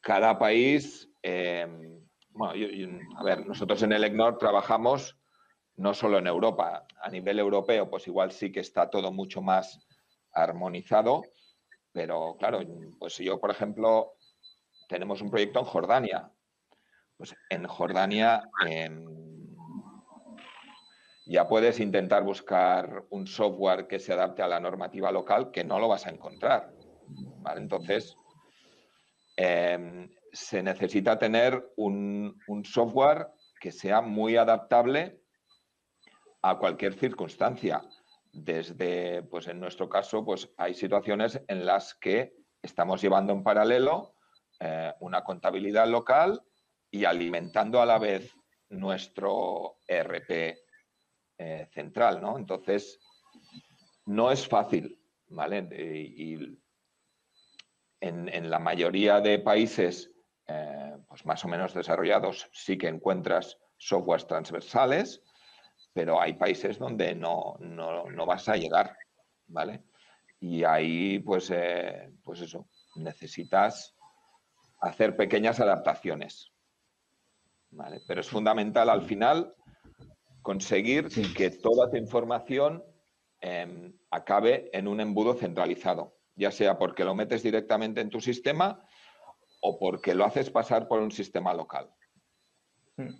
[0.00, 2.54] cada país, em, bueno,
[3.16, 5.18] a ver, nosotros en el EGNOR trabajamos
[5.76, 9.86] no solo en Europa, a nivel europeo, pues igual sí que está todo mucho más
[10.32, 11.22] armonizado,
[11.92, 12.60] pero claro,
[12.98, 14.14] pues yo, por ejemplo,
[14.88, 16.30] tenemos un proyecto en Jordania.
[17.16, 19.25] Pues en Jordania em,
[21.26, 25.80] ya puedes intentar buscar un software que se adapte a la normativa local que no
[25.80, 26.72] lo vas a encontrar.
[27.56, 28.16] Entonces,
[29.36, 33.28] em, se necesita tener un, un software
[33.60, 35.20] que sea muy adaptable
[36.42, 37.82] a cualquier circunstancia.
[38.32, 44.14] Desde, pues en nuestro caso, pues hay situaciones en las que estamos llevando en paralelo
[44.60, 46.40] eh, una contabilidad local
[46.90, 48.32] y alimentando a la vez
[48.68, 50.56] nuestro ERP
[51.38, 52.38] eh, central, ¿no?
[52.38, 52.98] Entonces,
[54.06, 55.58] no es fácil, ¿vale?
[56.16, 56.58] Y,
[58.00, 60.10] en, la mayoría de países,
[60.46, 65.22] eh, pues más o menos desarrollados, sí que encuentras softwares transversales,
[65.92, 67.56] pero hay países donde no,
[68.26, 68.96] vas a llegar,
[69.46, 69.84] ¿vale?
[70.40, 73.94] Y ahí, pues, eh, pues eso, necesitas
[74.80, 76.52] hacer pequeñas adaptaciones,
[77.70, 78.00] ¿vale?
[78.06, 79.54] Pero es fundamental al final
[80.46, 82.84] conseguir que toda tu información
[83.40, 88.80] em, acabe en un embudo centralizado, ya sea porque lo metes directamente en tu sistema
[89.60, 91.90] o porque lo haces pasar por un sistema local.
[92.96, 93.10] Hmm.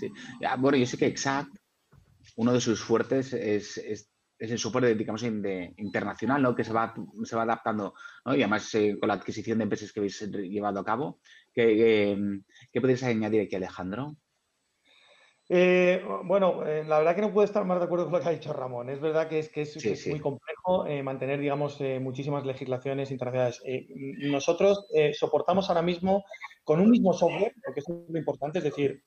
[0.00, 0.10] Sí.
[0.58, 1.54] bueno, yo sé que Exact,
[2.34, 4.10] uno de sus fuertes es, es,
[4.40, 6.56] el soporte, digamos, de, internacional, ¿no?
[6.56, 8.34] Que se va, se va adaptando, ¿no?
[8.34, 11.20] Y además eh, con la adquisición de empresas que habéis llevado a cabo.
[11.54, 12.18] ¿Qué,
[12.72, 14.16] qué, podéis añadir aquí, Alejandro?
[15.48, 18.28] Eh, bueno, eh, la verdad que no puedo estar más de acuerdo con lo que
[18.28, 18.90] ha dicho Ramón.
[18.90, 23.62] Es verdad que es, que es, muy complejo mantener, digamos, muchísimas legislaciones internacionales.
[24.18, 26.24] nosotros soportamos ahora mismo
[26.64, 29.02] con un mismo software, porque es muy importante, es decir,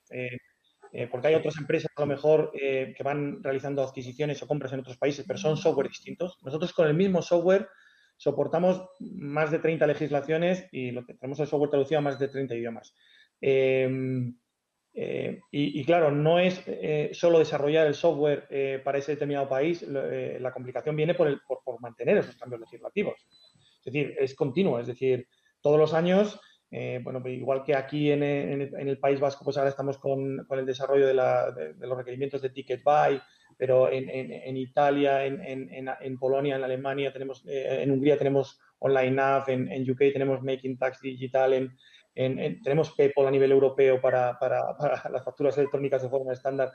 [0.94, 4.74] eh, porque hay otras empresas a lo mejor eh, que van realizando adquisiciones o compras
[4.74, 6.38] en otros países, pero son software distintos.
[6.44, 7.70] Nosotros con el mismo software
[8.18, 12.28] soportamos más de 30 legislaciones y lo que tenemos el software traducido a más de
[12.28, 12.94] 30 idiomas.
[14.94, 16.62] Eh, y, claro, no es
[17.14, 22.18] solo desarrollar el software para ese determinado país, la complicación viene por, el, por mantener
[22.18, 23.16] esos cambios legislativos.
[23.80, 25.28] Es decir, es continuo, es decir,
[25.62, 26.40] todos los años
[26.74, 30.66] eh, bueno, pues igual que aquí en, el, País Vasco, pues ahora estamos con, el
[30.66, 33.22] desarrollo de, los requerimientos de Ticket Buy,
[33.58, 39.92] pero en, Italia, en, Polonia, en Alemania, tenemos, eh, en Hungría tenemos Online Nav, en,
[39.92, 41.54] UK tenemos Making Tax Digital,
[42.14, 44.38] tenemos PayPal a nivel europeo para,
[45.12, 46.72] las facturas electrónicas de forma estándar,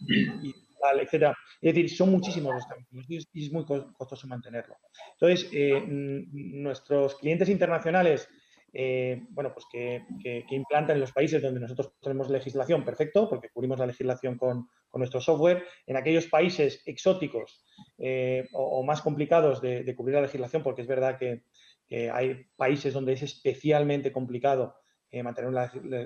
[0.00, 1.36] y, tal, etcétera.
[1.60, 4.76] Es decir, son muchísimos los cambios y es muy costoso mantenerlo.
[5.12, 8.28] Entonces, eh, nuestros clientes internacionales
[8.72, 10.04] eh, bueno, pues que,
[10.50, 15.20] implantan en los países donde nosotros tenemos legislación, perfecto, porque cubrimos la legislación con, nuestro
[15.20, 15.64] software.
[15.86, 17.64] En aquellos países exóticos
[17.98, 21.42] eh, o, más complicados de, cubrir la legislación, porque es verdad que,
[21.90, 24.76] hay países donde es especialmente complicado
[25.10, 25.50] eh, mantener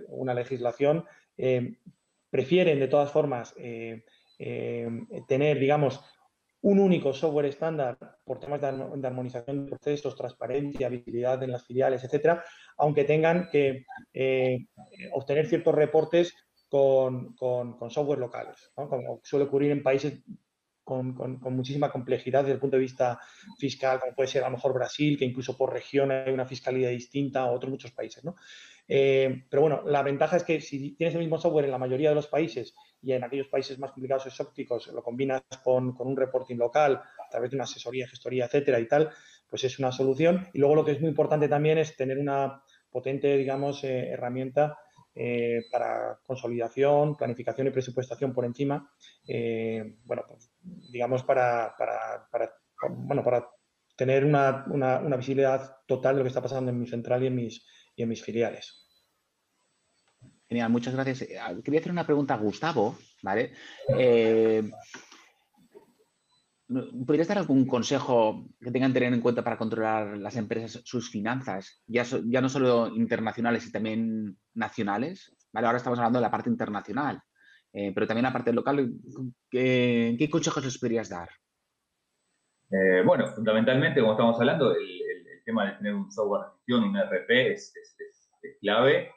[0.09, 1.05] una, legislación,
[2.31, 3.55] prefieren de todas formas
[5.27, 6.01] tener, digamos,
[6.65, 8.69] un único software estándar por temas de,
[9.07, 12.43] armonización de procesos, transparencia, visibilidad en las filiales, etcétera,
[12.79, 14.67] aunque tengan que eh,
[15.13, 16.35] obtener ciertos reportes
[16.71, 17.37] con,
[17.91, 20.23] software locales, como suele ocurrir en países
[20.85, 23.19] con, muchísima complejidad desde el punto de vista
[23.59, 26.91] fiscal, como puede ser a lo mejor Brasil, que incluso por región hay una fiscalidad
[26.91, 28.25] distinta, o otros muchos países.
[28.25, 28.37] ¿no?
[28.87, 32.11] Eh, pero bueno, la ventaja es que si tienes el mismo software en la mayoría
[32.11, 36.57] de los países y en aquellos países más complicados exóticos lo combinas con, un reporting
[36.57, 39.11] local a través de una asesoría, gestoría, etcétera y tal,
[39.49, 40.47] pues es una solución.
[40.53, 44.79] Y luego lo que es muy importante también es tener una potente, digamos, eh, herramienta
[45.15, 48.91] eh, para consolidación, planificación y presupuestación por encima,
[50.05, 52.27] bueno, pues, digamos, para, para,
[52.91, 53.49] bueno, para
[53.97, 57.35] tener una, una, visibilidad total de lo que está pasando en mi central y en
[57.35, 58.81] mis, y en mis filiales.
[60.49, 61.23] Genial, muchas gracias.
[61.23, 63.53] Eh, quería hacer una pregunta a Gustavo, ¿vale?
[63.97, 64.71] Eh,
[67.07, 71.11] ¿Podrías dar algún consejo que tengan que tener en cuenta para controlar las empresas sus
[71.11, 75.37] finanzas, ya, ya no solo internacionales, sino también nacionales?
[75.53, 75.67] ¿Vale?
[75.67, 77.23] Ahora estamos hablando de la parte internacional,
[77.75, 78.89] eh, pero también la parte local.
[79.51, 81.29] ¿qué, consejos les podrías dar?
[83.05, 85.03] bueno, fundamentalmente, como estamos hablando, el,
[85.45, 87.75] tema de tener un software de gestión, un ERP, es,
[88.61, 89.11] clave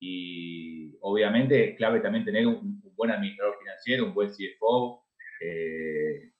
[0.00, 5.04] y obviamente es clave también tener un, buen administrador financiero, un buen CFO,
[5.40, 6.30] eh,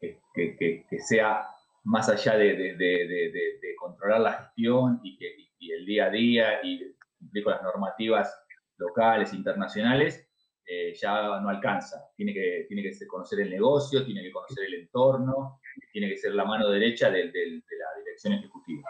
[0.00, 1.46] que, sea
[1.84, 3.32] más allá de,
[3.78, 8.36] controlar la gestión y, que, el día a día y cumplir con las normativas
[8.76, 10.28] locales, internacionales,
[10.66, 12.10] eh, ya no alcanza.
[12.16, 15.60] Tiene que, tiene que conocer el negocio, tiene que conocer el entorno,
[15.92, 18.88] tiene que ser la mano derecha de, la dirección ejecutiva.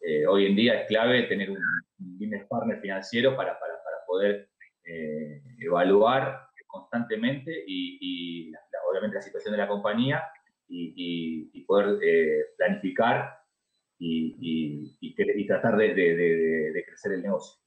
[0.00, 1.58] Eh, hoy en día es clave tener un,
[1.98, 3.58] business partner financiero para,
[4.06, 4.50] poder
[4.84, 8.52] eh, evaluar constantemente y,
[8.90, 10.22] obviamente la situación de la compañía
[10.68, 11.98] y, poder
[12.58, 13.38] planificar
[13.98, 17.61] y, tratar de crecer el negocio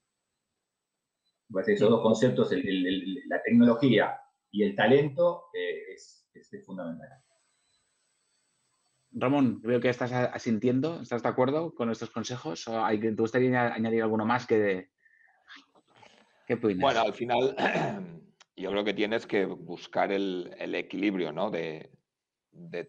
[1.66, 6.24] esos dos conceptos, la tecnología y el talento, eh, es,
[6.64, 7.08] fundamental.
[9.12, 12.68] Ramón, veo que estás asintiendo, ¿estás de acuerdo con estos consejos?
[12.68, 14.90] ¿O hay, ¿Te gustaría añadir alguno más que...
[16.46, 16.82] ¿Qué opinas?
[16.82, 17.56] Bueno, al final
[18.56, 21.50] yo creo que tienes que buscar el, equilibrio ¿no?
[21.50, 21.90] de,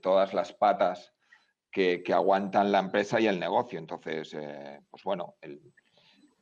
[0.02, 1.14] todas las patas
[1.72, 3.80] que, aguantan la empresa y el negocio.
[3.80, 5.62] Entonces, eh, pues bueno, el,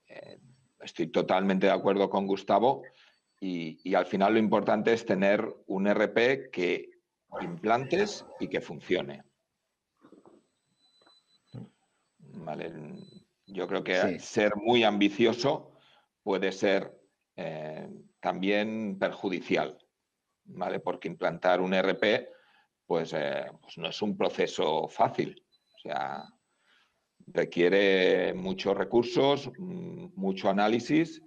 [0.07, 0.39] eh,
[0.85, 2.83] estoy totalmente de acuerdo con Gustavo
[3.39, 6.89] y, al final lo importante es tener un RP que
[7.41, 9.23] implantes y que funcione.
[13.47, 15.77] Yo creo que ser muy ambicioso
[16.23, 16.91] puede ser
[17.35, 19.77] eh, también perjudicial,
[20.45, 20.79] ¿vale?
[20.79, 22.29] Porque implantar un RP
[22.85, 25.43] pues, eh, pues no es un proceso fácil.
[25.75, 26.23] O sea,
[27.27, 31.21] requiere muchos recursos, mm, mucho análisis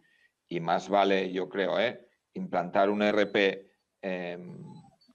[0.49, 2.09] y más vale, yo creo, ¿eh?
[2.35, 3.67] implantar un RP
[4.01, 4.63] em,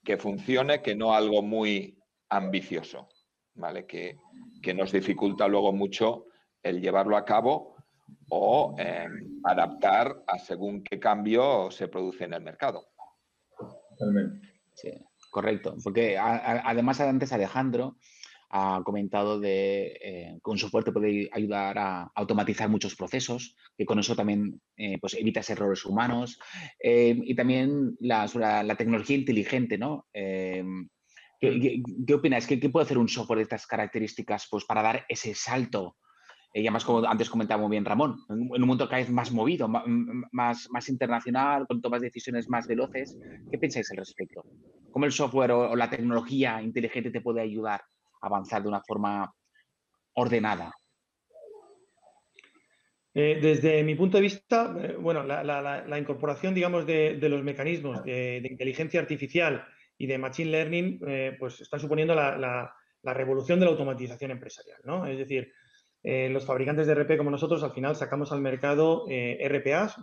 [0.04, 3.08] que funcione que no algo muy ambicioso,
[3.54, 3.86] ¿vale?
[3.86, 4.16] Que,
[4.74, 6.26] nos dificulta luego mucho
[6.62, 7.76] el llevarlo a cabo
[8.30, 12.88] o em, adaptar a según qué cambio se produce en el mercado.
[13.90, 14.48] Totalmente.
[14.72, 14.90] Sí,
[15.30, 15.76] correcto.
[15.84, 17.96] Porque además antes Alejandro
[18.56, 23.98] ha comentado de eh, con software te puede ayudar a automatizar muchos procesos, que con
[23.98, 26.38] eso también eh, pues evitas errores humanos.
[26.78, 28.30] Eh, y también la,
[28.62, 30.06] la, tecnología inteligente, ¿no?
[30.12, 30.88] Em,
[31.40, 31.82] ¿qué,
[32.14, 32.46] opinas?
[32.46, 35.96] ¿Qué, puede hacer un software de estas características pues, para dar ese salto?
[36.56, 39.66] y además, como antes comentaba muy bien Ramón, en un mundo cada vez más movido,
[39.66, 43.18] más, más internacional, con tomas de decisiones más veloces.
[43.50, 44.44] ¿Qué pensáis al respecto?
[44.92, 47.80] ¿Cómo el software o la tecnología inteligente te puede ayudar
[48.26, 49.32] avanzar de una forma
[50.14, 50.72] ordenada?
[53.16, 58.42] Eh, desde mi punto de vista, eh, bueno, la, incorporación, digamos, de, los mecanismos de,
[58.50, 59.64] inteligencia artificial
[59.96, 65.06] y de machine learning, eh, pues están suponiendo la, revolución de la automatización empresarial, ¿no?
[65.06, 65.52] Es decir,
[66.02, 69.96] los fabricantes de RP como nosotros, al final sacamos al mercado RPAs,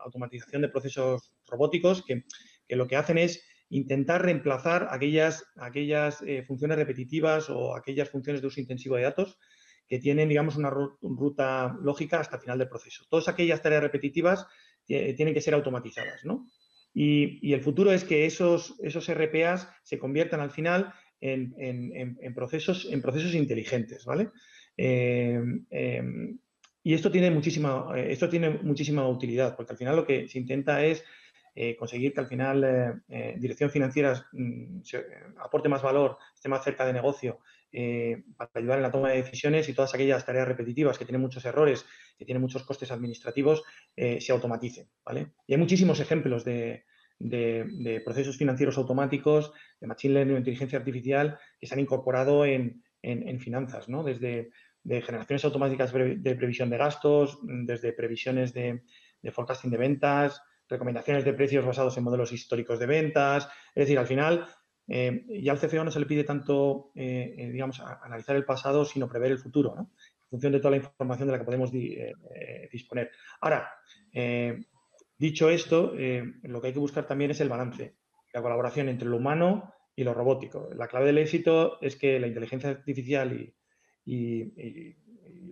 [0.00, 2.24] automatización de procesos robóticos, que
[2.68, 8.48] lo que hacen es intentar reemplazar aquellas, aquellas eh, funciones repetitivas o aquellas funciones de
[8.48, 9.38] uso intensivo de datos
[9.88, 13.04] que tienen, digamos, una ruta lógica hasta el final del proceso.
[13.08, 14.46] Todas aquellas tareas repetitivas
[14.88, 16.46] eh, tienen que ser automatizadas, ¿no?
[16.94, 23.00] Y, el futuro es que esos, esos RPAs se conviertan al final en, procesos, en
[23.00, 24.30] procesos inteligentes, ¿vale?
[24.76, 26.38] Em, em,
[26.82, 30.84] y esto tiene, muchísima, esto tiene muchísima utilidad, porque al final lo que se intenta
[30.84, 31.02] es
[31.54, 34.80] eh, conseguir que al final eh, eh, dirección financiera mm,
[35.38, 37.40] aporte más valor, esté más cerca de negocio
[38.36, 41.42] para ayudar en la toma de decisiones y todas aquellas tareas repetitivas que tienen muchos
[41.46, 41.86] errores,
[42.18, 43.62] que tienen muchos costes administrativos,
[43.96, 44.90] se automaticen.
[45.02, 45.28] ¿vale?
[45.46, 46.84] Y hay muchísimos ejemplos de,
[48.04, 52.82] procesos financieros automáticos, de machine learning o inteligencia artificial que se han incorporado en,
[53.40, 54.04] finanzas, ¿no?
[54.04, 54.50] desde
[54.82, 58.82] de generaciones automáticas de previsión de gastos, desde previsiones de,
[59.22, 63.48] de forecasting de ventas, recomendaciones de precios basados en modelos históricos de ventas.
[63.74, 64.46] Es decir, al final,
[64.88, 68.84] eh, ya al CFO no se le pide tanto, eh, eh, digamos, analizar el pasado,
[68.84, 69.92] sino prever el futuro, ¿no?
[70.24, 73.10] En función de toda la información de la que podemos disponer.
[73.42, 73.70] Ahora,
[75.18, 77.96] dicho esto, lo que hay que buscar también es el balance,
[78.32, 80.70] la colaboración entre lo humano y lo robótico.
[80.74, 83.54] La clave del éxito es que la inteligencia artificial
[84.06, 84.96] y,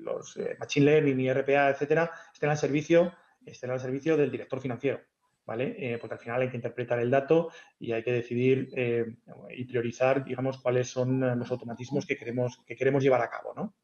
[0.02, 3.12] los machine learning y RPA, etcétera, estén al servicio
[3.46, 5.00] estén al servicio del director financiero,
[5.46, 5.74] ¿vale?
[5.78, 9.16] Eh, porque al final hay que interpretar el dato y hay que decidir eh,
[9.50, 13.74] y priorizar, digamos, cuáles son los automatismos que queremos, que queremos llevar a cabo, ¿no?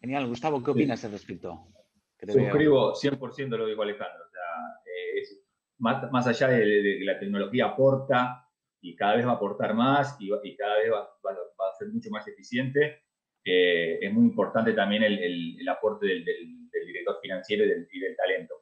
[0.00, 0.26] Genial.
[0.26, 1.66] Gustavo, ¿qué opinas al respecto?
[2.26, 4.24] Suscribo 100% lo que dijo Alejandro.
[4.26, 4.42] O sea,
[4.86, 5.22] eh,
[5.78, 8.48] más, allá de, que la tecnología aporta
[8.80, 12.26] y cada vez va a aportar más y, cada vez va, a ser mucho más
[12.28, 13.02] eficiente,
[13.42, 18.54] es muy importante también el, aporte del, director financiero y del, talento,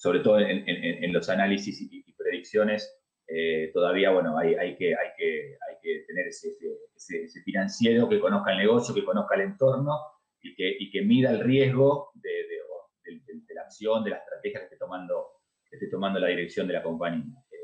[0.00, 2.90] sobre todo en, los análisis y, predicciones,
[3.74, 6.56] todavía, bueno, hay, que, que, que tener ese,
[7.44, 9.98] financiero que conozca el negocio, que conozca el entorno
[10.40, 12.30] y que, y que mida el riesgo de,
[13.54, 17.36] la acción, de la estrategia que esté tomando, esté tomando la dirección de la compañía.
[17.50, 17.58] Eh,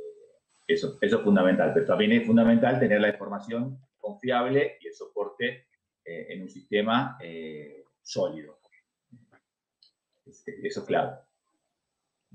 [0.66, 5.68] eso, es fundamental, pero también es fundamental tener la información confiable y el soporte
[6.05, 8.59] eh, en un sistema eh, sólido.
[10.26, 11.26] Eso es clave.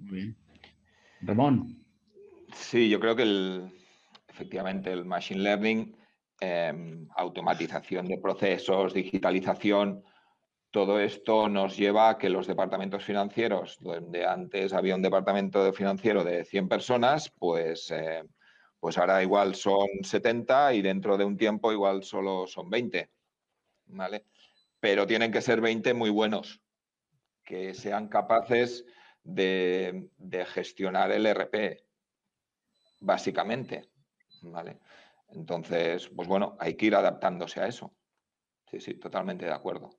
[0.02, 0.38] Muy bien.
[1.22, 1.84] Ramón.
[2.54, 3.72] Sí, yo creo que el,
[4.28, 5.96] efectivamente el Machine Learning
[6.44, 10.04] Em, automatización de procesos, digitalización,
[10.72, 16.24] todo esto nos lleva a que los departamentos financieros, donde antes había un departamento financiero
[16.24, 18.24] de 100 personas, pues, eh,
[18.80, 23.12] pues ahora igual son 70 y dentro de un tiempo igual solo son 20.
[23.86, 24.26] ¿vale?
[24.80, 26.60] Pero tienen que ser 20 muy buenos,
[27.46, 28.84] que sean capaces
[29.24, 30.10] de,
[30.54, 31.84] gestionar el RP,
[33.00, 33.90] básicamente.
[34.44, 34.80] ¿vale?
[35.30, 37.96] Entonces, pues bueno, hay que ir adaptándose a eso.
[38.70, 39.90] Sí, sí, totalmente de acuerdo.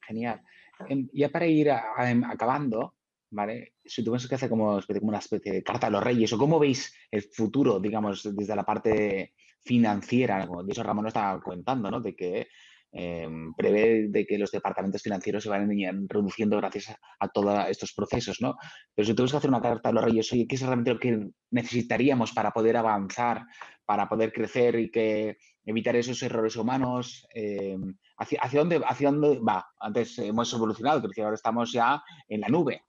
[0.00, 0.42] Genial.
[0.88, 1.68] Em, ya para ir
[1.98, 2.96] em, acabando,
[3.30, 3.74] ¿vale?
[3.84, 6.94] Si tuviese que hacer como, una especie de carta a los reyes, o cómo veis
[7.10, 12.00] el futuro, digamos, desde la parte financiera, como de Ramón nos estaba comentando, ¿no?
[12.00, 12.48] De que
[12.90, 15.68] Em, prevé de que los departamentos financieros se van
[16.08, 18.56] reduciendo gracias a, todos estos procesos, ¿no?
[18.94, 20.98] Pero si tenemos que hacer una carta a los reyes, oye, ¿qué es realmente lo
[20.98, 23.44] que necesitaríamos para poder avanzar,
[23.84, 25.36] para poder crecer y que
[25.66, 27.26] evitar esos errores humanos?
[27.34, 29.66] Em, ¿hacia, dónde, ¿Hacia dónde va?
[29.78, 32.82] Antes hemos evolucionado, pero ahora estamos ya en la nube.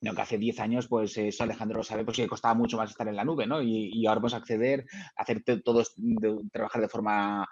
[0.00, 2.90] No, que hace 10 años, pues eso Alejandro lo sabe, pues que costaba mucho más
[2.90, 3.60] estar en la nube, ¿no?
[3.60, 5.84] Y, ahora podemos acceder, hacer todo,
[6.52, 7.44] trabajar de forma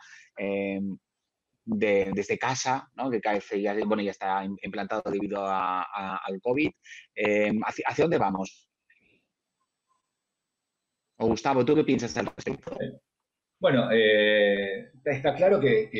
[1.67, 3.11] desde casa, ¿no?
[3.11, 6.71] que KF ya, bueno, ya está implantado debido al COVID.
[7.15, 8.69] Eh, ¿hacia, dónde vamos?
[11.19, 12.79] O Gustavo, ¿tú qué piensas al respecto?
[13.59, 15.91] Bueno, eh, está claro que,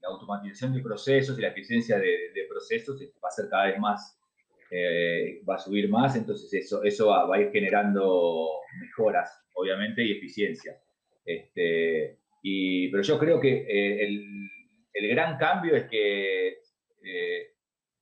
[0.00, 4.18] la automatización de procesos y la eficiencia de, procesos va a ser cada vez más,
[4.70, 10.02] eh, va a subir más, entonces eso, eso va, va, a ir generando mejoras, obviamente,
[10.02, 10.80] y eficiencia.
[11.24, 14.04] Este, pero yo creo que eh,
[14.94, 16.48] el, gran cambio es que
[17.02, 17.54] eh,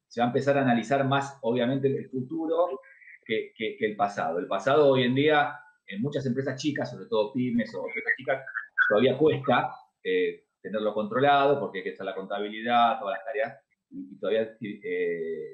[0.07, 2.80] se va a empezar a analizar más, obviamente, el futuro
[3.24, 4.38] que, el pasado.
[4.38, 5.55] El pasado hoy en día,
[5.86, 8.45] en muchas empresas chicas, sobre todo pymes o empresas chicas,
[8.88, 9.70] todavía cuesta
[10.03, 13.61] eh, tenerlo controlado porque hay que hacer la contabilidad, todas las tareas,
[13.91, 14.57] y, todavía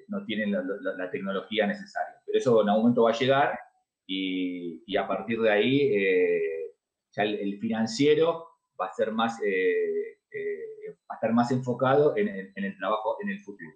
[0.08, 2.20] no tienen la, tecnología necesaria.
[2.24, 3.58] Pero eso en algún momento va a llegar
[4.06, 5.92] y, a partir de ahí
[7.12, 8.45] ya el financiero
[8.80, 13.30] va a ser más, eh, eh, va a estar más enfocado en el, trabajo en
[13.30, 13.74] el futuro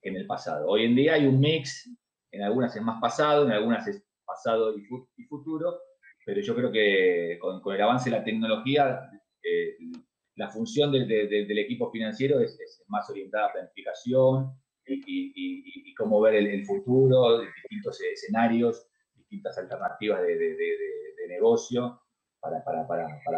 [0.00, 0.68] que en el pasado.
[0.68, 1.88] Hoy en día hay un mix,
[2.30, 5.80] en algunas es más pasado, en algunas es pasado y, futuro,
[6.24, 9.08] pero yo creo que con, el avance de la tecnología,
[9.42, 9.76] eh,
[10.34, 14.52] la función del equipo financiero es, más orientada a planificación
[14.84, 22.00] y, cómo ver el, futuro, distintos escenarios, distintas alternativas de, negocio
[22.38, 22.58] para,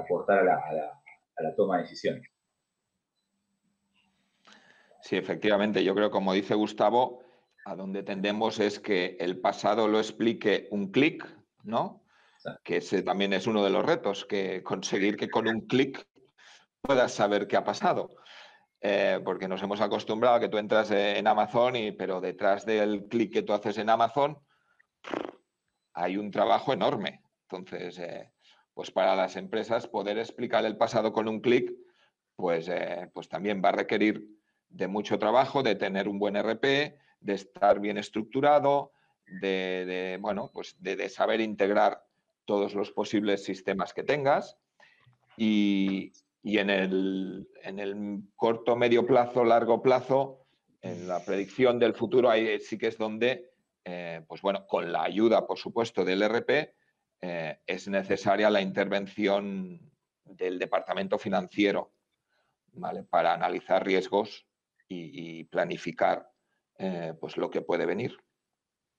[0.01, 0.98] aportar a la, a la
[1.57, 2.29] toma de decisiones.
[5.03, 5.83] Sí, efectivamente.
[5.83, 7.23] Yo creo, como dice Gustavo,
[7.65, 11.27] a donde tendemos es que el pasado lo explique un clic,
[11.63, 12.05] ¿no?
[12.65, 16.07] Que ese también es uno de los retos, que conseguir que con un clic
[16.81, 18.11] puedas saber qué ha pasado.
[18.81, 23.07] Eh, porque nos hemos acostumbrado a que tú entras en Amazon, y, pero detrás del
[23.09, 24.39] clic que tú haces en Amazon
[25.95, 27.23] hay un trabajo enorme.
[27.51, 28.33] Entonces, eh,
[28.79, 31.75] pues para las empresas poder explicar el pasado con un clic,
[32.37, 34.29] pues, eh, pues también va a requerir
[34.69, 38.93] de mucho trabajo, de tener un buen RP, de estar bien estructurado,
[39.27, 42.05] de, bueno, pues de, saber integrar
[42.45, 44.57] todos los posibles sistemas que tengas.
[45.37, 46.13] Y,
[46.45, 50.45] en, el, en, el, corto, medio plazo, largo plazo,
[50.83, 53.51] en la predicción del futuro, ahí sí que es donde,
[53.85, 56.78] eh, pues bueno, con la ayuda, por supuesto, del RP,
[57.21, 59.81] eh, es necesaria la intervención
[60.25, 61.93] del departamento financiero
[63.11, 64.47] para analizar riesgos
[64.89, 66.31] y, planificar
[66.79, 68.17] eh, pues lo que puede venir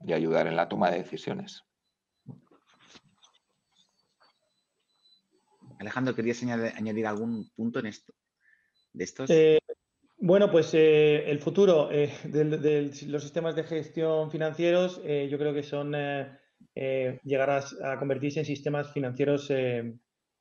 [0.05, 1.63] y ayudar en la toma de decisiones.
[5.79, 8.13] Alejandro, ¿querías añadir, algún punto en esto?
[8.91, 9.29] De estos?
[9.29, 9.59] Eh,
[10.17, 15.95] bueno, pues el futuro de, los sistemas de gestión financieros yo creo que son
[16.75, 19.93] eh, llegar a, convertirse en sistemas financieros eh,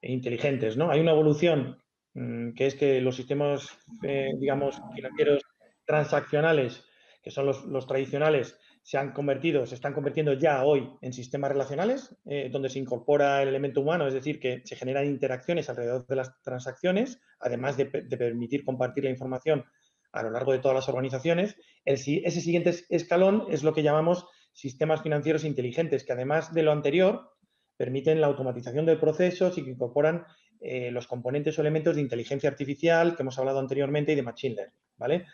[0.02, 0.76] inteligentes.
[0.76, 0.90] ¿no?
[0.90, 1.78] Hay una evolución
[2.14, 3.68] mm, que es que los sistemas,
[4.02, 5.42] eh, digamos, financieros
[5.84, 6.84] transaccionales,
[7.22, 12.14] que son los, tradicionales, se han convertido, se están convirtiendo ya hoy en sistemas relacionales,
[12.24, 16.16] eh, donde se incorpora el elemento humano, es decir, que se generan interacciones alrededor de
[16.16, 19.64] las transacciones, además de, permitir compartir la información
[20.12, 21.56] a lo largo de todas las organizaciones.
[21.84, 24.26] ese siguiente escalón es lo que llamamos
[24.58, 27.30] sistemas financieros inteligentes, que además de lo anterior,
[27.76, 30.26] permiten la automatización de procesos y que incorporan
[30.60, 34.56] eh, los componentes o elementos de inteligencia artificial que hemos hablado anteriormente y de machine
[34.56, 35.26] learning, ¿vale?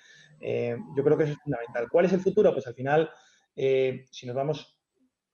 [0.43, 1.89] Eh, yo creo que eso es fundamental.
[1.91, 2.53] ¿Cuál es el futuro?
[2.53, 3.11] Pues al final,
[3.57, 4.79] eh, si nos vamos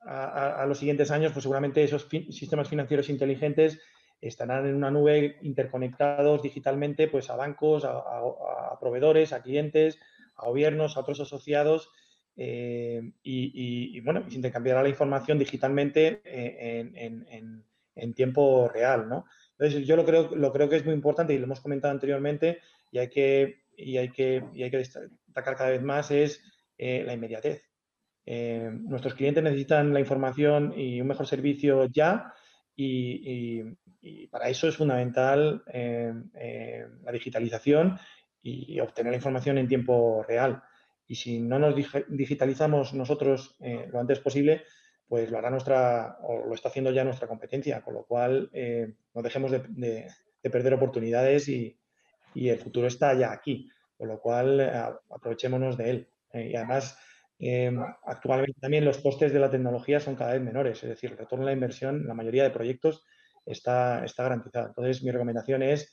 [0.03, 3.81] a, los siguientes años, pues seguramente esos sistemas financieros inteligentes
[4.21, 9.99] estarán en una nube interconectados digitalmente pues a bancos, a proveedores, a clientes,
[10.37, 11.91] a gobiernos, a otros asociados
[12.43, 16.91] eh, y, bueno, se intercambiará la información digitalmente eh,
[17.95, 19.27] en, tiempo real, ¿no?
[19.59, 22.61] Entonces, yo lo creo, lo creo que es muy importante y lo hemos comentado anteriormente
[22.91, 26.43] y hay que, y hay que, y hay que destacar cada vez más es
[26.79, 27.63] eh, la inmediatez.
[28.25, 32.33] nuestros clientes necesitan la información y un mejor servicio ya
[32.75, 33.63] y,
[34.31, 37.99] para eso es fundamental la digitalización
[38.43, 40.63] y obtener la información en tiempo real
[41.11, 41.75] y si no nos
[42.09, 44.63] digitalizamos nosotros eh, lo antes posible,
[45.09, 48.95] pues lo hará nuestra, o lo está haciendo ya nuestra competencia, con lo cual eh,
[49.13, 50.07] no dejemos de,
[50.41, 51.77] perder oportunidades y,
[52.37, 54.71] el futuro está ya aquí, con lo cual eh,
[55.11, 56.09] aprovechémonos de él.
[56.33, 56.97] y además,
[58.05, 61.43] actualmente también los costes de la tecnología son cada vez menores, es decir, el retorno
[61.43, 63.03] a la inversión la mayoría de proyectos
[63.45, 64.69] está, está garantizado.
[64.69, 65.93] Entonces, mi recomendación es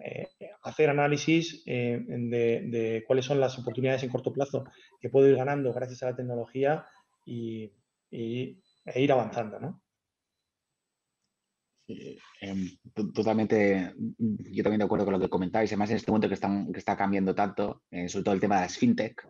[0.00, 0.28] eh,
[0.62, 4.64] hacer análisis eh, de, cuáles son las oportunidades en corto plazo
[5.00, 6.86] que puedo ir ganando gracias a la tecnología
[7.24, 7.72] y,
[8.10, 9.82] e ir avanzando, ¿no?
[12.40, 12.68] Em,
[13.14, 16.70] totalmente, yo también de acuerdo con lo que comentáis, además en este momento que, están,
[16.70, 19.26] que está cambiando tanto, eh, sobre todo el tema de las fintech,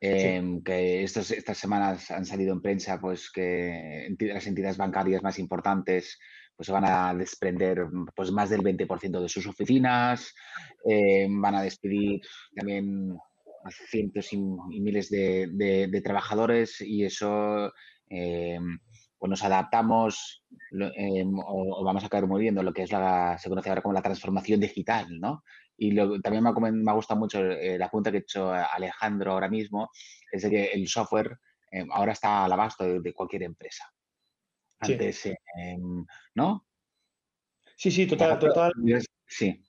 [0.00, 6.18] em, que estas semanas han salido en prensa pues que las entidades bancarias más importantes
[6.58, 7.86] pues van a desprender
[8.16, 10.34] pues, más del 20% de sus oficinas,
[10.84, 12.20] eh, van a despedir
[12.52, 13.16] también
[13.88, 17.70] cientos y, miles de, trabajadores y eso
[18.08, 20.44] pues nos adaptamos
[20.96, 24.02] eh, o, vamos a caer muriendo lo que es la, se conoce ahora como la
[24.02, 25.44] transformación digital, ¿no?
[25.76, 29.90] Y también me ha, me gustado mucho la punta que ha hecho Alejandro ahora mismo,
[30.32, 31.38] es que el software
[31.92, 33.84] ahora está al abasto de cualquier empresa
[34.80, 35.30] antes,
[36.34, 36.66] ¿no?
[37.76, 38.72] Sí, sí, total, total.
[39.26, 39.62] Sí.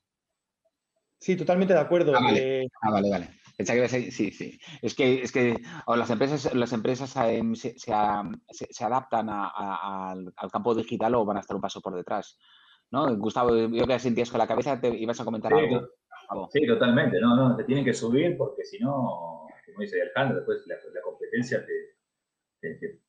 [1.18, 2.14] Sí, totalmente de acuerdo.
[2.16, 3.10] Ah, vale, ah, vale.
[3.10, 3.40] vale.
[4.10, 4.58] Sí, sí.
[4.80, 5.56] Es que, es que
[5.86, 7.92] las empresas, las empresas em, se, se,
[8.84, 12.38] adaptan al, campo digital o van a estar un paso por detrás.
[12.90, 13.14] ¿No?
[13.16, 15.88] Gustavo, yo que sentías con la cabeza, te ibas a comentar algo.
[16.52, 17.20] Sí, totalmente.
[17.20, 21.64] No, no, te tienen que subir porque si no, como dice Alejandro, después la, competencia
[22.60, 23.00] te, te,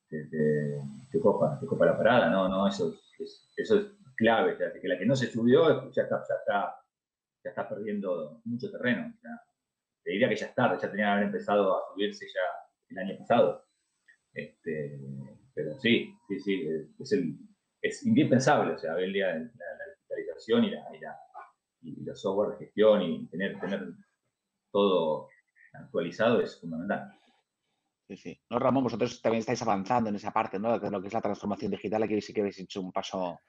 [1.20, 3.86] copa, te copa la parada, no, no, eso es, eso es
[4.16, 6.76] clave, que la que no se subió ya está, ya está,
[7.44, 9.12] ya está perdiendo mucho terreno.
[10.02, 12.40] te diría que ya es tarde, ya tenían que haber empezado a subirse ya
[12.88, 13.64] el año pasado.
[14.34, 14.98] Este,
[15.54, 16.66] pero sí, sí, sí,
[16.98, 17.36] es, el,
[17.80, 20.82] es indispensable, o sea, la, la, digitalización y, la,
[21.82, 23.86] y, los software de gestión y tener, tener
[24.70, 25.28] todo
[25.74, 27.12] actualizado es fundamental.
[28.08, 28.40] Sí, sí.
[28.50, 30.78] No, Ramón, vosotros también estáis avanzando en esa parte, ¿no?
[30.78, 33.40] De lo que es la transformación digital, aquí sí que habéis hecho un paso.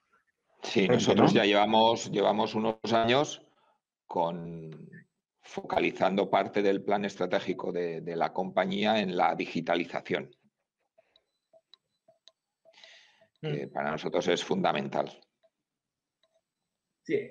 [0.62, 3.46] Sí, nosotros ya llevamos, llevamos unos años
[4.06, 4.72] con
[5.44, 10.32] focalizando parte del plan estratégico de, la compañía en la digitalización.
[13.42, 13.72] Que mm.
[13.74, 15.12] para nosotros es fundamental.
[17.02, 17.30] Sí,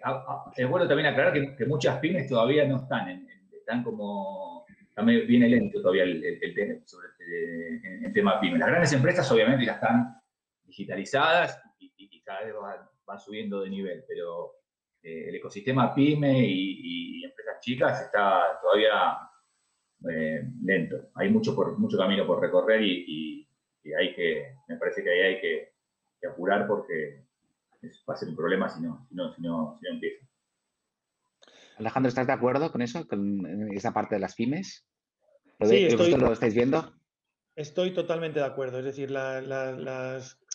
[0.56, 4.51] es bueno también aclarar que, muchas pymes todavía no están, están como
[4.94, 8.58] también viene lento todavía el, tema sobre este, el, tema pyme.
[8.58, 10.20] Las grandes empresas obviamente ya están
[10.64, 12.54] digitalizadas y, cada vez
[13.04, 14.52] van, subiendo de nivel, pero
[15.02, 19.18] eh, el ecosistema pyme y, empresas chicas está todavía
[20.10, 21.10] eh, lento.
[21.14, 23.48] Hay mucho, por, mucho camino por recorrer y,
[23.98, 25.72] hay que, me parece que ahí hay que,
[26.28, 27.24] apurar porque
[28.08, 30.24] va a ser un problema si no, si no, si no, si no empieza.
[31.78, 34.86] Alejandro, ¿estás de acuerdo con eso, con esa parte de las pymes?
[35.60, 36.92] sí, estoy, lo estáis viendo?
[37.54, 38.78] Estoy totalmente de acuerdo.
[38.78, 39.10] Es decir,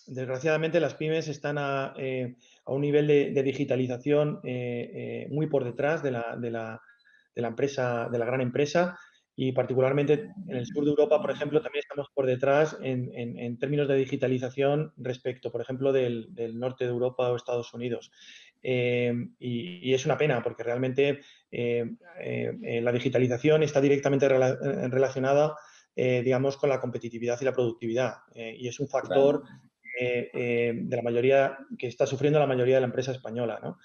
[0.08, 6.02] desgraciadamente las pymes están a, eh, un nivel de, digitalización eh, eh, muy por detrás
[6.02, 6.82] de la, de la,
[7.36, 8.98] empresa, de la gran empresa
[9.40, 13.88] y particularmente en el sur de Europa, por ejemplo, también estamos por detrás en, términos
[13.88, 18.12] de digitalización respecto, por ejemplo, del, norte de Europa o Estados Unidos.
[18.62, 25.56] Y, es una pena porque realmente la digitalización está directamente relacionada,
[25.96, 29.44] digamos, con la competitividad y la productividad y es un factor
[30.00, 33.78] de la mayoría que está sufriendo la mayoría de la empresa española, ¿no?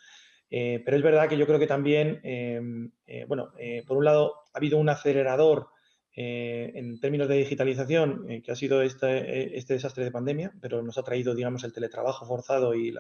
[0.55, 4.05] Eh, pero es verdad que yo creo que también, em, eh, bueno, eh, por un
[4.05, 5.68] lado ha habido un acelerador
[6.14, 11.02] en términos de digitalización, que ha sido este, este, desastre de pandemia, pero nos ha
[11.02, 12.94] traído, digamos, el teletrabajo forzado y,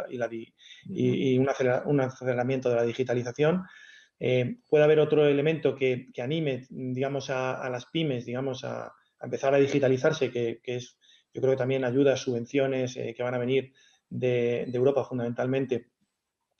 [0.88, 3.64] y, un, aceleramiento de la digitalización.
[4.18, 10.30] puede haber otro elemento que, anime, digamos, a, las pymes, digamos, a, empezar a digitalizarse,
[10.30, 10.98] que, es,
[11.34, 13.72] yo creo que también ayuda, subvenciones que van a venir
[14.08, 15.92] de, de Europa fundamentalmente,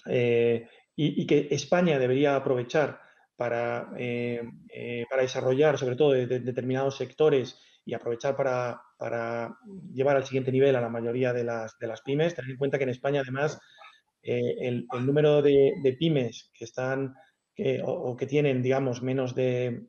[0.07, 3.01] eh, y, que España debería aprovechar
[3.43, 8.81] para, eh, eh, para desarrollar, sobre todo de, determinados sectores y aprovechar para,
[9.93, 11.75] llevar al siguiente nivel a la mayoría de las,
[12.05, 12.37] pymes.
[12.37, 13.59] Tener en cuenta que en España, además,
[14.23, 17.17] eh, el, número de, pymes que están
[17.85, 19.89] o, que tienen, digamos, menos de,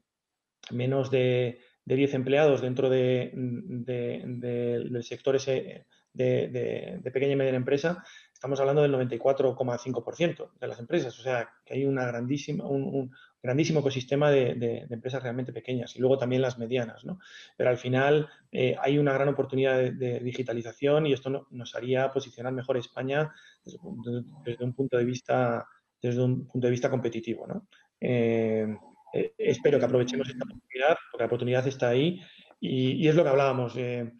[0.71, 8.03] menos de, de 10 empleados dentro de, del sector ese de, pequeña y mediana empresa,
[8.43, 11.17] estamos hablando del 94,5% de las empresas.
[11.19, 13.11] O sea, que hay una grandísima, un,
[13.43, 17.03] grandísimo ecosistema de, empresas realmente pequeñas y luego también las medianas.
[17.03, 17.19] ¿no?
[17.57, 22.53] Pero al final eh, hay una gran oportunidad de, digitalización y esto nos haría posicionar
[22.53, 23.31] mejor España
[23.65, 25.67] desde, un punto de vista
[26.01, 27.45] desde un punto de vista competitivo.
[27.45, 27.67] ¿no?
[27.99, 28.65] Eh,
[29.13, 32.21] eh, espero que aprovechemos esta oportunidad, porque la oportunidad está ahí
[32.59, 33.75] y, es lo que hablábamos.
[33.75, 34.15] El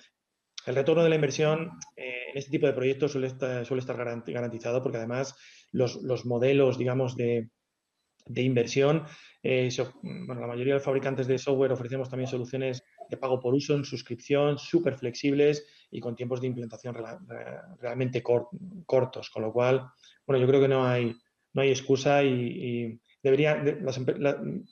[0.76, 4.98] retorno de la inversión en este tipo de proyectos suele estar, suele estar garantizado porque
[4.98, 5.36] además
[5.72, 7.50] los, modelos, digamos, de,
[8.28, 9.04] inversión,
[9.42, 9.70] eh,
[10.02, 13.76] bueno, la mayoría de los fabricantes de software ofrecemos también soluciones de pago por uso
[13.76, 16.96] en suscripción, súper flexibles y con tiempos de implantación
[17.80, 19.86] realmente cortos, con lo cual,
[20.26, 21.16] bueno, yo creo que no hay,
[21.54, 23.64] no hay excusa y, debería,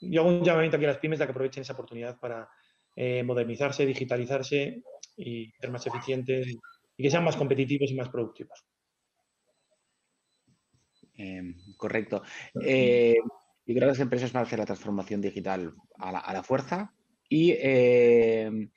[0.01, 2.49] yo hago un llamamiento aquí a las pymes de que aprovechen esa oportunidad para
[2.95, 4.83] eh, modernizarse, digitalizarse
[5.17, 6.47] y ser más eficientes
[6.97, 8.65] y que sean más competitivos y más productivos.
[11.15, 12.23] Em, correcto.
[12.61, 13.15] Eh,
[13.65, 16.93] yo creo que las empresas van a hacer la transformación digital a la, fuerza
[17.29, 18.71] y em,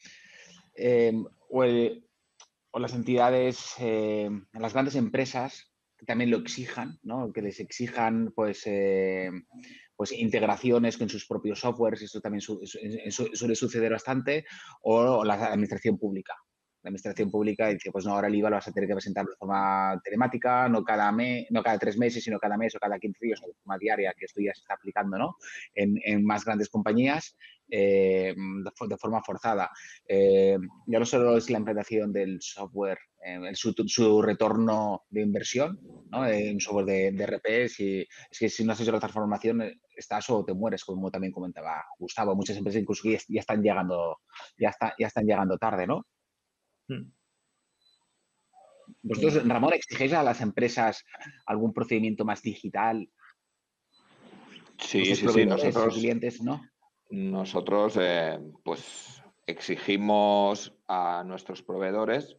[0.75, 7.33] em, o, las entidades, las grandes empresas que también lo exijan, ¿no?
[7.33, 8.65] que les exijan pues,
[9.97, 14.45] pues integraciones con sus propios softwares, esto también suele suceder bastante,
[14.83, 16.35] o la administración pública.
[16.85, 19.25] La administración pública dice, pues no, ahora el IVA lo vas a tener que presentar
[19.25, 22.99] de forma telemática, no cada, mes, no cada tres meses, sino cada mes o cada
[22.99, 25.37] 15 días, de forma diaria, que esto ya se está aplicando ¿no?
[25.75, 27.39] en, más grandes compañías
[27.71, 29.71] eh, de, forma forzada.
[30.07, 35.81] Eh, ya no solo es la implementación del software, eh, su, retorno de inversión
[36.11, 36.27] ¿no?
[36.27, 39.63] en software de, de RP, si, es que si no haces la transformación,
[39.97, 42.35] estás o te mueres, como también comentaba Gustavo.
[42.35, 44.19] Muchas empresas incluso ya, ya están llegando,
[44.59, 46.05] ya, está, ya están llegando tarde, ¿no?
[46.89, 47.11] Hmm.
[49.03, 51.05] ¿Vosotros, Ramón, exigéis a las empresas
[51.47, 53.09] algún procedimiento más digital?
[54.79, 55.47] Sí, sí, sí.
[55.47, 56.63] Nosotros, clientes, ¿no?
[57.11, 62.37] Nosotros, eh, pues, exigimos a nuestros proveedores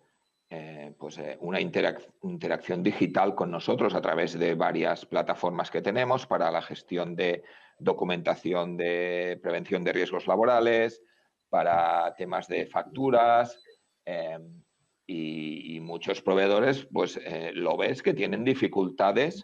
[0.49, 6.27] eh, pues, eh, una interacción digital con nosotros a través de varias plataformas que tenemos
[6.27, 7.43] para la gestión de
[7.79, 11.01] documentación de prevención de riesgos laborales,
[11.49, 13.59] para temas de facturas,
[14.05, 14.63] Em,
[15.07, 19.43] y, muchos proveedores, pues eh, lo ves que tienen dificultades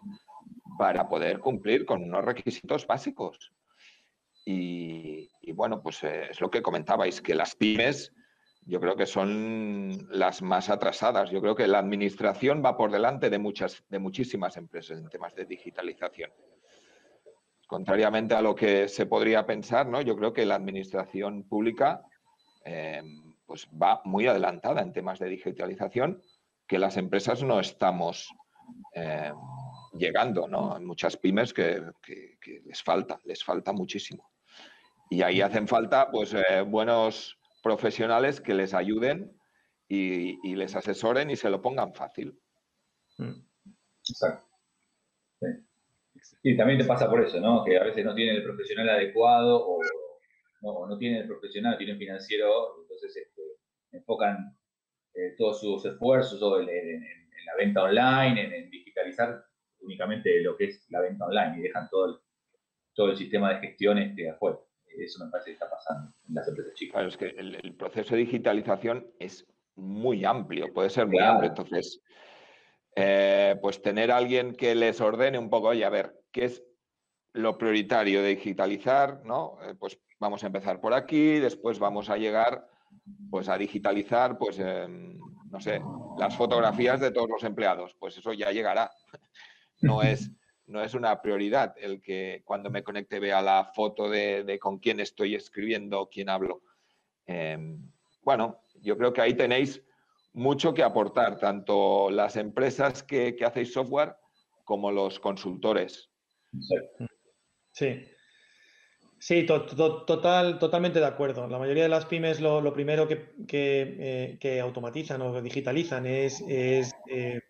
[0.78, 3.52] para poder cumplir con unos requisitos básicos.
[4.44, 8.12] Y, bueno, pues eh, es lo que comentabais, que las pymes
[8.66, 11.32] yo creo que son las más atrasadas.
[11.32, 15.36] Yo creo que la administración va por delante de muchas, de muchísimas empresas en temas
[15.36, 16.32] de digitalización.
[17.68, 20.02] Contrariamente a lo que se podría pensar, ¿no?
[20.02, 22.04] Yo creo que la administración pública
[22.64, 26.22] em, pues va muy adelantada en temas de digitalización
[26.66, 28.30] que las empresas no estamos
[28.96, 29.34] eh,
[29.92, 30.74] llegando, ¿no?
[30.74, 31.84] Hay muchas pymes que,
[32.66, 34.32] les falta, les falta muchísimo.
[35.10, 39.38] Y ahí hacen falta, pues, eh, buenos profesionales que les ayuden
[39.90, 42.40] y, les asesoren y se lo pongan fácil.
[43.18, 43.34] Mm.
[44.08, 44.48] Exacto.
[46.42, 47.66] Y también te pasa por eso, ¿no?
[47.66, 49.82] Que a veces no tienen el profesional adecuado o
[50.62, 53.41] no, no tienen el profesional, tienen financiero, entonces este,
[54.12, 54.58] enfocan
[55.14, 57.02] eh, todos sus esfuerzos en,
[57.46, 59.44] la venta online, en, digitalizar
[59.82, 62.16] únicamente lo que es la venta online y dejan todo el,
[62.94, 64.60] todo el sistema de gestión este afuera.
[64.98, 66.94] Eso me parece que está pasando en las empresas chicas.
[66.94, 71.50] Claro, es que el, proceso de digitalización es muy amplio, puede ser muy amplio.
[71.50, 72.02] Entonces,
[72.96, 76.64] eh, pues tener alguien que les ordene un poco, oye, a ver, ¿qué es
[77.34, 79.22] lo prioritario de digitalizar?
[79.24, 79.58] ¿no?
[79.64, 82.68] Eh, pues vamos a empezar por aquí, después vamos a llegar
[83.30, 85.18] pues a digitalizar, pues, em,
[85.50, 85.82] no sé,
[86.18, 87.96] las fotografías de todos los empleados.
[88.00, 88.92] Pues eso ya llegará.
[89.84, 90.30] No es,
[90.68, 95.00] no es una prioridad el que cuando me conecte vea la foto de, con quién
[95.00, 96.62] estoy escribiendo, quién hablo.
[97.26, 99.82] Em, bueno, yo creo que ahí tenéis
[100.34, 104.16] mucho que aportar, tanto las empresas que, hacéis software
[104.64, 106.12] como los consultores.
[106.52, 106.76] Sí.
[107.72, 108.06] Sí,
[109.46, 111.48] total, totalmente de acuerdo.
[111.48, 117.42] La mayoría de las pymes lo, primero que, eh, automatizan o digitalizan es, eh,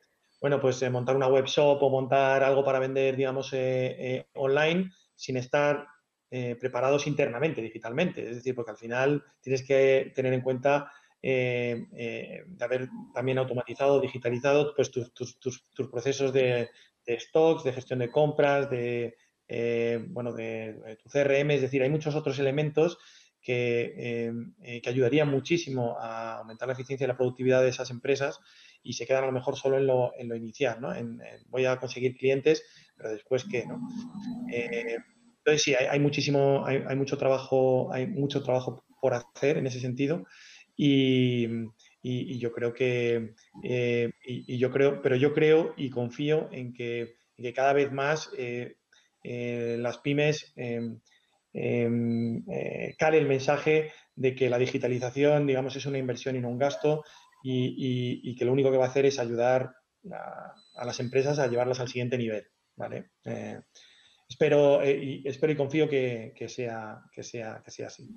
[0.42, 3.54] bueno, pues eh, montar una web shop o montar algo para vender, digamos,
[4.36, 5.88] online sin estar
[6.30, 8.30] preparados internamente, digitalmente.
[8.30, 10.92] Es decir, porque al final tienes que tener en cuenta
[11.24, 16.68] eh, eh, de haber también automatizado, digitalizado pues, tus, procesos de,
[17.08, 19.16] stocks, de gestión de compras, de,
[19.54, 22.98] eh, bueno, de, tu CRM, es decir, hay muchos otros elementos
[23.42, 24.32] que,
[24.84, 28.40] que, ayudarían muchísimo a aumentar la eficiencia y la productividad de esas empresas
[28.84, 30.94] y se quedan a lo mejor solo en lo, en lo inicial, ¿no?
[31.48, 32.64] voy a conseguir clientes,
[32.96, 33.80] pero después qué, ¿no?
[34.48, 40.24] entonces sí, hay, muchísimo, hay, mucho trabajo, hay mucho trabajo por hacer en ese sentido
[40.78, 41.48] y,
[42.40, 43.34] yo creo que,
[43.64, 47.16] eh, y, yo creo, pero yo creo y confío en que,
[47.56, 48.78] cada vez más eh,
[49.24, 51.00] eh, las pymes em,
[51.54, 52.44] em,
[52.98, 57.04] cale el mensaje de que la digitalización, digamos, es una inversión y no un gasto
[57.44, 59.74] y, que lo único que va a hacer es ayudar
[60.12, 62.46] a, las empresas a llevarlas al siguiente nivel,
[62.76, 63.12] ¿vale?
[64.30, 68.08] espero, y, espero y confío que, sea, que, sea, que sea así.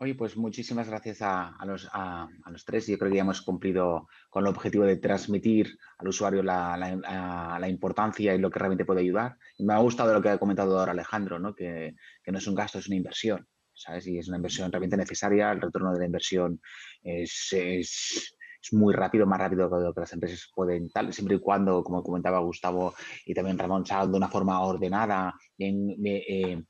[0.00, 2.86] Oye, pues muchísimas gracias a, los, a, los, tres.
[2.86, 8.32] Yo creo que ya hemos cumplido con el objetivo de transmitir al usuario la, importancia
[8.32, 9.36] y lo que realmente puede ayudar.
[9.56, 11.52] Y me ha gustado lo que ha comentado ahora Alejandro, ¿no?
[11.52, 11.96] Que,
[12.28, 13.44] no es un gasto, es una inversión.
[13.74, 14.06] ¿sabes?
[14.06, 15.50] Y es una inversión realmente necesaria.
[15.50, 16.60] El retorno de la inversión
[17.02, 18.36] es, es,
[18.70, 22.02] muy rápido, más rápido que lo que las empresas pueden, tal, siempre y cuando, como
[22.02, 22.94] comentaba Gustavo
[23.24, 26.62] y también Ramón, de una forma ordenada, bien, eh,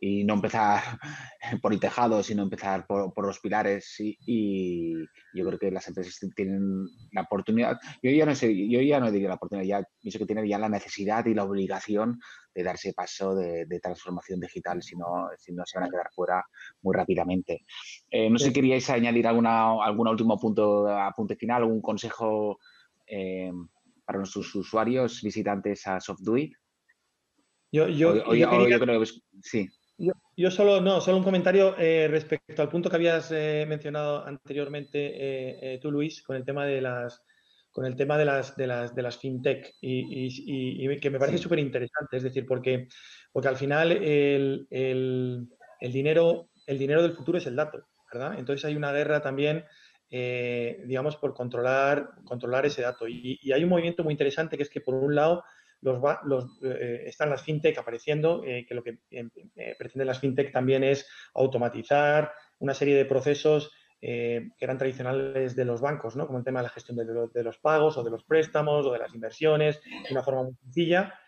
[0.00, 0.82] y no empezar
[1.62, 3.96] por el tejado, sino empezar por, por los pilares.
[3.98, 4.94] Y,
[5.34, 9.10] yo creo que las empresas tienen la oportunidad, yo ya no sé, yo ya no
[9.10, 12.18] diría la oportunidad, ya pienso que tienen ya la necesidad y la obligación
[12.54, 16.44] de darse paso de, transformación digital, si no, si no se van a quedar fuera
[16.82, 17.64] muy rápidamente.
[18.10, 22.58] Eh, no sé si queríais añadir alguna, algún último punto, apunte final, algún consejo
[23.06, 23.52] eh,
[24.04, 26.52] para nuestros usuarios visitantes a SoftDuit.
[27.70, 29.06] Yo, yo, yo, creo que
[29.42, 29.68] sí.
[30.38, 35.74] Yo, solo, no, solo un comentario eh, respecto al punto que habías eh, mencionado anteriormente
[35.74, 37.24] eh, tú, Luis, con el tema de las
[37.72, 41.58] con el tema de las de las de las fintech y, que me parece súper
[41.58, 42.86] interesante, es decir, porque,
[43.32, 44.68] porque al final el,
[45.80, 48.38] dinero el dinero del futuro es el dato, ¿verdad?
[48.38, 49.64] Entonces hay una guerra también,
[50.08, 54.70] digamos, por controlar controlar ese dato y, y hay un movimiento muy interesante que es
[54.70, 55.42] que por un lado
[55.80, 60.52] los, los eh, están las fintech apareciendo, eh, que lo que eh, pretenden las fintech
[60.52, 66.24] también es automatizar una serie de procesos que eran tradicionales de los bancos, ¿no?
[66.28, 69.00] como el tema de la gestión de, los pagos o de los préstamos o de
[69.00, 71.18] las inversiones, de una forma muy sencilla,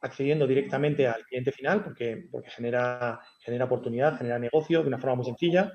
[0.00, 5.16] accediendo directamente al cliente final porque, porque genera, genera oportunidad, genera negocio de una forma
[5.16, 5.74] muy sencilla.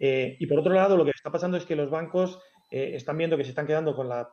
[0.00, 2.40] y por otro lado, lo que está pasando es que los bancos
[2.72, 4.28] están viendo que se están quedando con la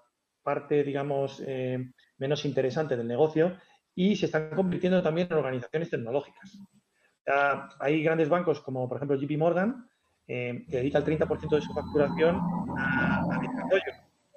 [0.47, 3.57] parte, digamos, eh, menos interesante del negocio
[3.93, 6.57] y se están convirtiendo también en organizaciones tecnológicas.
[7.81, 9.89] hay grandes bancos como, por ejemplo, JP Morgan,
[10.25, 12.39] eh, que dedica el 30% de su facturación
[12.77, 13.27] a,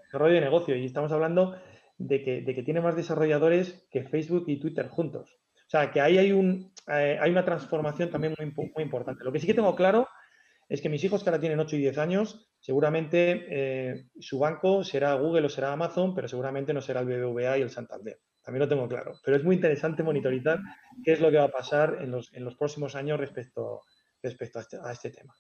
[0.03, 0.75] desarrollo, de negocio.
[0.75, 1.55] Y estamos hablando
[1.97, 5.39] de que, de que, tiene más desarrolladores que Facebook y Twitter juntos.
[5.55, 9.23] O sea, que ahí hay, un, eh, hay una transformación también muy, muy importante.
[9.23, 10.09] Lo que sí que tengo claro
[10.71, 14.85] es que mis hijos que ahora tienen 8 y 10 años, seguramente eh, su banco
[14.85, 18.21] será Google o será Amazon, pero seguramente no será el BBVA y el Santander.
[18.41, 19.18] También lo tengo claro.
[19.25, 20.61] Pero es muy interesante monitorizar
[21.05, 23.81] qué es lo que va a pasar en los, próximos años respecto,
[24.23, 25.35] este, a este tema.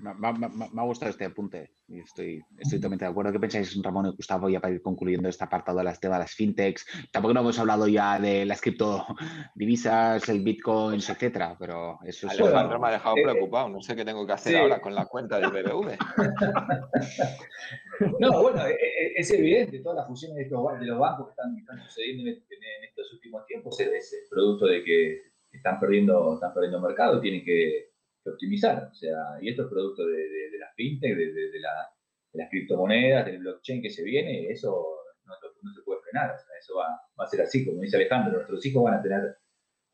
[0.00, 3.32] Me, ha gustado este apunte y estoy, estoy totalmente de acuerdo.
[3.32, 6.32] ¿Qué pensáis, Ramón y Gustavo, ya para ir concluyendo este apartado de las, de las
[6.32, 6.86] fintechs?
[7.12, 12.40] Tampoco no hemos hablado ya de las criptodivisas, el bitcoin, etcétera, pero eso es...
[12.40, 13.68] Alejandro me ha dejado preocupado.
[13.68, 15.96] No sé qué tengo que hacer ahora con la cuenta del BBV.
[18.20, 21.56] no, bueno, e, e, es, evidente, todas las fusiones de, los bancos que están,
[21.86, 22.42] sucediendo en,
[22.88, 27.93] estos últimos tiempos es, producto de que están perdiendo, están perdiendo mercado, tienen que
[28.30, 28.88] optimizar.
[28.90, 31.88] O sea, y esto es producto de, de, de la fintech, de, la,
[32.34, 34.84] las criptomonedas, del blockchain que se viene, eso
[35.26, 36.34] no, se puede frenar.
[36.58, 39.36] eso va, a ser así, como dice Alejandro, nuestros hijos van a tener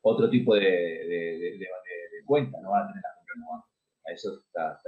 [0.01, 1.59] otro tipo de,
[2.25, 3.65] cuenta, no van a tener la cuenta no
[4.13, 4.79] Eso está,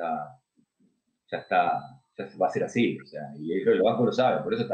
[1.29, 1.81] ya está,
[2.17, 2.97] ya va a ser así.
[2.99, 4.67] O sea, y los bancos lo saben, por eso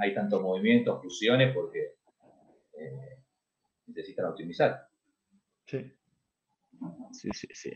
[0.00, 1.94] hay tantos movimientos, fusiones, porque
[2.74, 3.18] eh,
[3.86, 4.86] necesitan optimizar.
[5.66, 5.92] Sí.
[7.12, 7.72] Sí, sí, sí.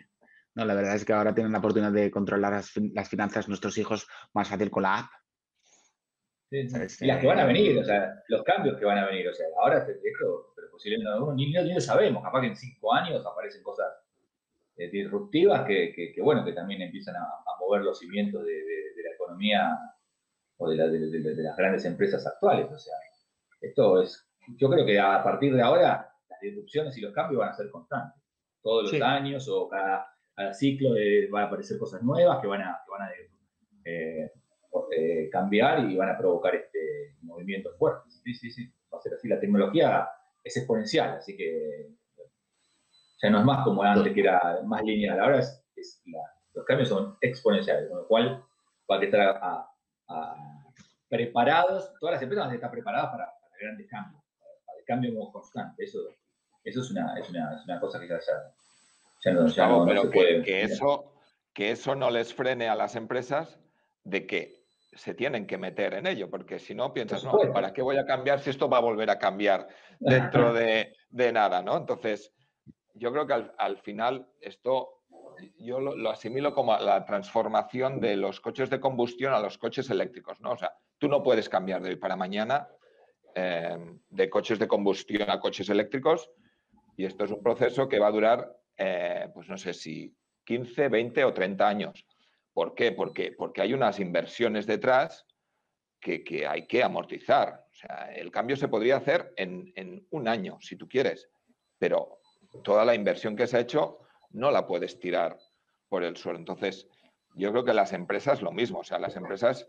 [0.57, 2.70] No, la verdad es que ahora tienen la oportunidad de controlar las,
[3.09, 5.11] finanzas de nuestros hijos más fácil con la app.
[6.48, 6.66] Sí,
[7.00, 9.34] Y las que van a venir, o sea, los cambios que van a venir, o
[9.34, 9.92] sea, ahora esto,
[10.57, 13.86] pero posiblemente no, ni, ni, lo sabemos, capaz que en cinco años aparecen cosas
[14.78, 17.28] eh, disruptivas que, bueno, que también empiezan a,
[17.61, 19.78] mover los cimientos de, la economía
[20.57, 22.94] o de, las grandes empresas actuales, o sea,
[23.61, 24.26] esto es,
[24.57, 27.68] yo creo que a partir de ahora las disrupciones y los cambios van a ser
[27.70, 28.22] constantes,
[28.62, 30.16] todos los años o cada,
[30.53, 30.91] ciclo
[31.30, 33.11] van a aparecer cosas nuevas que van a, a
[33.84, 34.32] eh,
[34.97, 38.20] eh, cambiar y van a provocar este, movimientos fuertes.
[38.22, 39.28] Sí, sí, sí, va a ser así.
[39.28, 40.09] La tecnología
[40.43, 41.89] es exponencial, así que
[43.22, 45.20] ya no es más como antes, que era más lineal.
[45.20, 45.64] Ahora es,
[46.53, 48.45] los cambios son exponenciales, con lo cual
[48.91, 49.66] va a estar
[51.09, 55.84] preparados, todas las empresas van a estar preparadas para, grandes cambios, para, el cambio constante.
[55.84, 56.01] Eso,
[56.64, 58.55] eso es, una, es, una, es una cosa que ya, ya,
[59.33, 60.43] no, ya no, se puede.
[60.43, 61.12] Que eso,
[61.53, 63.59] que eso no les frene a las empresas
[64.05, 67.83] de que se tienen que meter en ello, porque si no piensas, no, ¿para qué
[67.83, 69.68] voy a cambiar si esto va a volver a cambiar
[70.01, 70.93] dentro de,
[71.33, 71.62] nada?
[71.62, 71.77] ¿no?
[71.77, 72.33] Entonces,
[72.95, 75.03] yo creo que al, final esto
[75.59, 80.41] yo lo, asimilo como la transformación de los coches de combustión a los coches eléctricos,
[80.41, 80.53] ¿no?
[80.53, 82.68] O sea, tú no puedes cambiar de hoy para mañana
[83.35, 83.77] eh,
[84.09, 86.31] de coches de combustión a coches eléctricos
[86.97, 90.14] y esto es un proceso que va a durar, eh, pues no sé si
[90.45, 92.07] 15, 20 o 30 años.
[92.53, 92.93] ¿Por qué?
[92.93, 95.27] Porque, porque hay unas inversiones detrás
[96.01, 97.66] que, hay que amortizar.
[97.70, 101.29] O sea, el cambio se podría hacer en, un año, si tú quieres,
[101.79, 102.20] pero
[102.62, 103.99] toda la inversión que se ha hecho
[104.31, 105.39] no la puedes tirar
[105.89, 106.39] por el suelo.
[106.39, 106.89] Entonces,
[107.35, 108.81] yo creo que las empresas lo mismo.
[108.81, 109.68] O sea, las empresas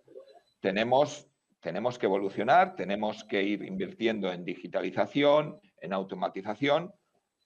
[0.60, 1.28] tenemos,
[1.60, 6.94] tenemos que evolucionar, tenemos que ir invirtiendo en digitalización, en automatización,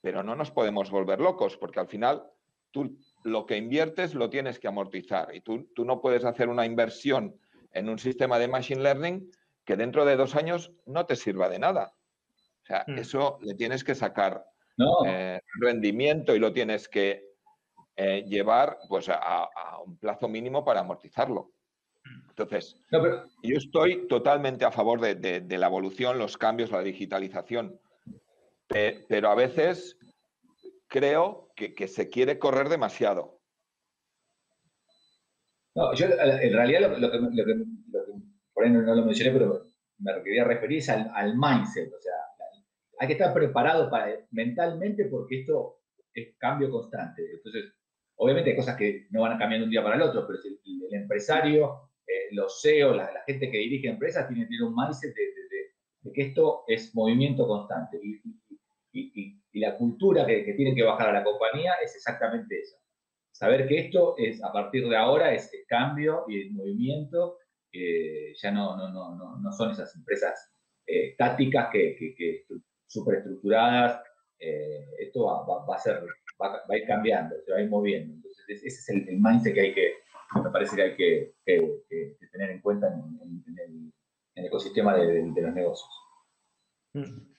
[0.02, 2.24] pero no nos podemos volver locos, porque al final
[2.70, 6.66] tú lo que inviertes lo tienes que amortizar y tú, tú no puedes hacer una
[6.66, 7.38] inversión
[7.72, 9.30] en un sistema de Machine Learning
[9.64, 11.94] que dentro de dos años no te sirva de nada.
[12.62, 12.98] O sea, hmm.
[12.98, 14.44] eso le tienes que sacar
[15.06, 17.32] eh, rendimiento y lo tienes que
[17.96, 19.48] eh, llevar pues, a,
[19.84, 21.52] un plazo mínimo para amortizarlo.
[22.30, 27.78] Entonces, yo estoy totalmente a favor de, la evolución, los cambios, la digitalización,
[29.08, 29.98] pero a veces
[30.88, 33.40] creo que, se quiere correr demasiado.
[35.74, 37.18] No, yo en realidad lo, que,
[38.52, 39.64] por ahí no, lo mencioné, pero
[39.98, 41.92] me quería referir al, mindset.
[41.92, 42.12] O sea,
[42.98, 45.80] hay que estar preparado para, mentalmente porque esto
[46.12, 47.22] es cambio constante.
[47.32, 47.72] Entonces,
[48.16, 50.38] obviamente hay cosas que no van a cambiar de un día para el otro, pero
[50.44, 55.32] el, empresario, eh, los CEO, la, gente que dirige empresas, tiene tener un mindset de,
[56.12, 57.98] que esto es movimiento constante.
[58.92, 62.78] Y, la cultura que, tiene que bajar a la compañía es exactamente esa.
[63.30, 67.38] Saber que esto es, a partir de ahora, es el cambio y el movimiento,
[67.72, 70.52] ya no, no, no, no, son esas empresas
[70.86, 72.44] eh, estáticas que, que,
[72.86, 74.02] superestructuradas.
[74.38, 76.02] Eh, esto va, a ser,
[76.40, 78.14] va, a ir cambiando, se va a ir moviendo.
[78.14, 79.92] Entonces, ese es el, mindset que hay que,
[80.42, 81.34] me parece que hay que,
[82.32, 83.92] tener en cuenta en,
[84.34, 85.90] el, ecosistema de, los negocios.
[86.94, 87.31] Mm.